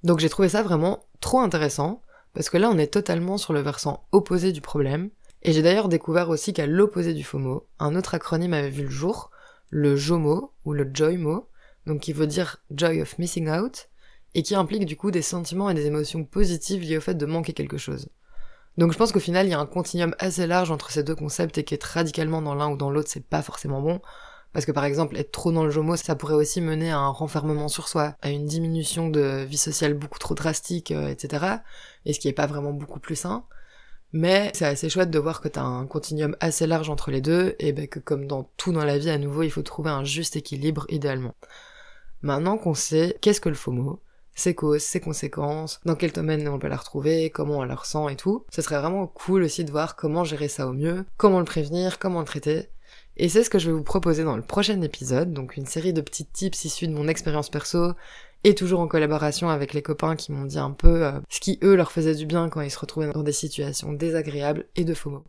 Donc 0.02 0.18
j'ai 0.18 0.28
trouvé 0.28 0.48
ça 0.48 0.62
vraiment 0.62 1.04
trop 1.20 1.40
intéressant, 1.40 2.02
parce 2.34 2.50
que 2.50 2.56
là 2.56 2.68
on 2.70 2.78
est 2.78 2.92
totalement 2.92 3.38
sur 3.38 3.52
le 3.52 3.60
versant 3.60 4.04
opposé 4.12 4.52
du 4.52 4.60
problème, 4.60 5.10
et 5.44 5.52
j'ai 5.52 5.62
d'ailleurs 5.62 5.88
découvert 5.88 6.30
aussi 6.30 6.52
qu'à 6.52 6.66
l'opposé 6.66 7.12
du 7.14 7.22
FOMO, 7.22 7.66
un 7.78 7.94
autre 7.96 8.14
acronyme 8.14 8.54
avait 8.54 8.70
vu 8.70 8.84
le 8.84 8.90
jour, 8.90 9.30
le 9.70 9.94
JOMO, 9.96 10.52
ou 10.64 10.72
le 10.72 10.90
JOYMO, 10.92 11.48
donc 11.86 12.00
qui 12.00 12.12
veut 12.12 12.26
dire 12.26 12.62
Joy 12.70 13.02
of 13.02 13.18
Missing 13.18 13.50
Out, 13.50 13.88
et 14.34 14.42
qui 14.42 14.54
implique 14.54 14.86
du 14.86 14.96
coup 14.96 15.10
des 15.10 15.22
sentiments 15.22 15.70
et 15.70 15.74
des 15.74 15.86
émotions 15.86 16.24
positives 16.24 16.82
liées 16.82 16.96
au 16.96 17.02
fait 17.02 17.14
de 17.14 17.26
manquer 17.26 17.52
quelque 17.52 17.78
chose. 17.78 18.08
Donc 18.78 18.92
je 18.92 18.98
pense 18.98 19.12
qu'au 19.12 19.20
final, 19.20 19.46
il 19.46 19.50
y 19.50 19.54
a 19.54 19.60
un 19.60 19.66
continuum 19.66 20.14
assez 20.18 20.46
large 20.46 20.70
entre 20.70 20.90
ces 20.90 21.04
deux 21.04 21.14
concepts 21.14 21.58
et 21.58 21.64
qu'être 21.64 21.84
radicalement 21.84 22.42
dans 22.42 22.54
l'un 22.54 22.70
ou 22.70 22.76
dans 22.76 22.90
l'autre, 22.90 23.08
c'est 23.10 23.24
pas 23.24 23.42
forcément 23.42 23.80
bon. 23.80 24.00
Parce 24.52 24.66
que 24.66 24.72
par 24.72 24.84
exemple, 24.84 25.16
être 25.16 25.32
trop 25.32 25.52
dans 25.52 25.64
le 25.64 25.70
jomo, 25.70 25.96
ça 25.96 26.14
pourrait 26.14 26.34
aussi 26.34 26.60
mener 26.60 26.90
à 26.90 26.98
un 26.98 27.08
renfermement 27.08 27.68
sur 27.68 27.88
soi, 27.88 28.14
à 28.22 28.30
une 28.30 28.46
diminution 28.46 29.08
de 29.08 29.44
vie 29.44 29.58
sociale 29.58 29.94
beaucoup 29.94 30.18
trop 30.18 30.34
drastique, 30.34 30.92
euh, 30.92 31.08
etc. 31.08 31.46
Et 32.04 32.12
ce 32.12 32.20
qui 32.20 32.28
est 32.28 32.32
pas 32.32 32.46
vraiment 32.46 32.72
beaucoup 32.72 33.00
plus 33.00 33.16
sain. 33.16 33.44
Mais 34.14 34.52
c'est 34.54 34.64
assez 34.64 34.88
chouette 34.88 35.10
de 35.10 35.18
voir 35.18 35.40
que 35.40 35.48
t'as 35.48 35.64
un 35.64 35.86
continuum 35.86 36.36
assez 36.38 36.68
large 36.68 36.88
entre 36.88 37.10
les 37.10 37.20
deux, 37.20 37.56
et 37.58 37.72
ben 37.72 37.88
que 37.88 37.98
comme 37.98 38.28
dans 38.28 38.48
tout 38.56 38.70
dans 38.70 38.84
la 38.84 38.96
vie, 38.96 39.10
à 39.10 39.18
nouveau, 39.18 39.42
il 39.42 39.50
faut 39.50 39.62
trouver 39.62 39.90
un 39.90 40.04
juste 40.04 40.36
équilibre 40.36 40.86
idéalement. 40.88 41.34
Maintenant 42.22 42.56
qu'on 42.56 42.74
sait 42.74 43.18
qu'est-ce 43.20 43.40
que 43.40 43.48
le 43.48 43.56
FOMO, 43.56 44.00
ses 44.36 44.54
causes, 44.54 44.82
ses 44.82 45.00
conséquences, 45.00 45.80
dans 45.84 45.96
quel 45.96 46.12
domaine 46.12 46.46
on 46.46 46.60
peut 46.60 46.68
la 46.68 46.76
retrouver, 46.76 47.28
comment 47.30 47.58
on 47.58 47.64
la 47.64 47.74
ressent 47.74 48.08
et 48.08 48.14
tout. 48.14 48.44
Ce 48.50 48.62
serait 48.62 48.78
vraiment 48.78 49.08
cool 49.08 49.42
aussi 49.42 49.64
de 49.64 49.72
voir 49.72 49.96
comment 49.96 50.22
gérer 50.22 50.46
ça 50.46 50.68
au 50.68 50.72
mieux, 50.72 51.04
comment 51.16 51.40
le 51.40 51.44
prévenir, 51.44 51.98
comment 51.98 52.20
le 52.20 52.24
traiter. 52.24 52.68
Et 53.16 53.28
c'est 53.28 53.42
ce 53.42 53.50
que 53.50 53.58
je 53.58 53.66
vais 53.66 53.76
vous 53.76 53.82
proposer 53.82 54.22
dans 54.22 54.36
le 54.36 54.42
prochain 54.42 54.80
épisode, 54.80 55.32
donc 55.32 55.56
une 55.56 55.66
série 55.66 55.92
de 55.92 56.00
petits 56.00 56.26
tips 56.26 56.64
issus 56.64 56.86
de 56.86 56.94
mon 56.94 57.08
expérience 57.08 57.50
perso, 57.50 57.94
et 58.44 58.54
toujours 58.54 58.80
en 58.80 58.86
collaboration 58.86 59.48
avec 59.48 59.74
les 59.74 59.82
copains 59.82 60.16
qui 60.16 60.32
m'ont 60.32 60.44
dit 60.44 60.58
un 60.58 60.70
peu 60.70 61.04
euh, 61.04 61.12
ce 61.28 61.40
qui 61.40 61.58
eux 61.62 61.74
leur 61.74 61.90
faisait 61.90 62.14
du 62.14 62.26
bien 62.26 62.48
quand 62.48 62.60
ils 62.60 62.70
se 62.70 62.78
retrouvaient 62.78 63.10
dans 63.10 63.22
des 63.22 63.32
situations 63.32 63.92
désagréables 63.92 64.66
et 64.76 64.84
de 64.84 64.94
FOMO. 64.94 65.24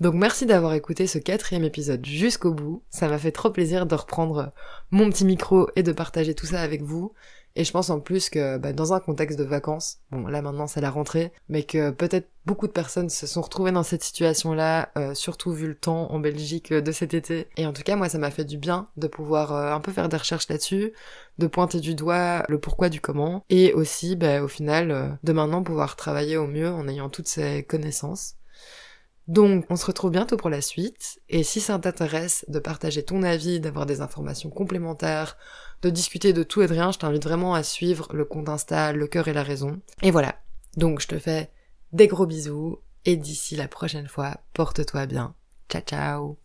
Donc 0.00 0.14
merci 0.14 0.44
d'avoir 0.44 0.74
écouté 0.74 1.06
ce 1.06 1.18
quatrième 1.18 1.64
épisode 1.64 2.04
jusqu'au 2.04 2.52
bout, 2.52 2.82
ça 2.90 3.08
m'a 3.08 3.18
fait 3.18 3.32
trop 3.32 3.50
plaisir 3.50 3.86
de 3.86 3.94
reprendre 3.94 4.52
mon 4.90 5.08
petit 5.08 5.24
micro 5.24 5.68
et 5.74 5.82
de 5.82 5.92
partager 5.92 6.34
tout 6.34 6.46
ça 6.46 6.60
avec 6.60 6.82
vous, 6.82 7.12
et 7.56 7.64
je 7.64 7.72
pense 7.72 7.88
en 7.88 8.00
plus 8.00 8.28
que 8.28 8.58
bah, 8.58 8.74
dans 8.74 8.92
un 8.92 9.00
contexte 9.00 9.38
de 9.38 9.44
vacances, 9.44 9.98
bon 10.10 10.26
là 10.26 10.42
maintenant 10.42 10.66
c'est 10.66 10.82
la 10.82 10.90
rentrée, 10.90 11.32
mais 11.48 11.62
que 11.62 11.90
peut-être 11.90 12.28
beaucoup 12.44 12.66
de 12.66 12.72
personnes 12.72 13.08
se 13.08 13.26
sont 13.26 13.40
retrouvées 13.40 13.72
dans 13.72 13.82
cette 13.82 14.04
situation-là, 14.04 14.90
euh, 14.98 15.14
surtout 15.14 15.52
vu 15.52 15.66
le 15.66 15.74
temps 15.74 16.12
en 16.12 16.20
Belgique 16.20 16.70
euh, 16.70 16.82
de 16.82 16.92
cet 16.92 17.14
été. 17.14 17.48
Et 17.56 17.66
en 17.66 17.72
tout 17.72 17.82
cas 17.82 17.96
moi 17.96 18.10
ça 18.10 18.18
m'a 18.18 18.30
fait 18.30 18.44
du 18.44 18.58
bien 18.58 18.88
de 18.98 19.06
pouvoir 19.08 19.54
euh, 19.54 19.72
un 19.72 19.80
peu 19.80 19.90
faire 19.90 20.10
des 20.10 20.18
recherches 20.18 20.48
là-dessus, 20.48 20.92
de 21.38 21.46
pointer 21.46 21.80
du 21.80 21.94
doigt 21.94 22.44
le 22.48 22.60
pourquoi 22.60 22.90
du 22.90 23.00
comment, 23.00 23.42
et 23.48 23.72
aussi 23.72 24.16
bah, 24.16 24.42
au 24.42 24.48
final 24.48 25.18
de 25.24 25.32
maintenant 25.32 25.62
pouvoir 25.62 25.96
travailler 25.96 26.36
au 26.36 26.46
mieux 26.46 26.70
en 26.70 26.86
ayant 26.88 27.08
toutes 27.08 27.28
ces 27.28 27.62
connaissances. 27.64 28.34
Donc, 29.28 29.64
on 29.70 29.76
se 29.76 29.86
retrouve 29.86 30.12
bientôt 30.12 30.36
pour 30.36 30.50
la 30.50 30.60
suite, 30.60 31.18
et 31.28 31.42
si 31.42 31.60
ça 31.60 31.76
t'intéresse 31.80 32.44
de 32.46 32.60
partager 32.60 33.02
ton 33.02 33.24
avis, 33.24 33.58
d'avoir 33.58 33.84
des 33.84 34.00
informations 34.00 34.50
complémentaires, 34.50 35.36
de 35.82 35.90
discuter 35.90 36.32
de 36.32 36.42
tout 36.42 36.62
et 36.62 36.66
de 36.66 36.72
rien, 36.72 36.92
je 36.92 36.98
t'invite 36.98 37.24
vraiment 37.24 37.54
à 37.54 37.62
suivre 37.62 38.08
le 38.12 38.24
compte 38.24 38.48
Insta 38.48 38.92
Le 38.92 39.06
cœur 39.06 39.28
et 39.28 39.32
la 39.32 39.42
raison. 39.42 39.80
Et 40.02 40.10
voilà. 40.10 40.36
Donc 40.76 41.00
je 41.00 41.08
te 41.08 41.18
fais 41.18 41.50
des 41.92 42.06
gros 42.06 42.26
bisous 42.26 42.80
et 43.04 43.16
d'ici 43.16 43.56
la 43.56 43.68
prochaine 43.68 44.08
fois, 44.08 44.36
porte-toi 44.52 45.06
bien. 45.06 45.34
Ciao 45.68 45.82
ciao 45.82 46.38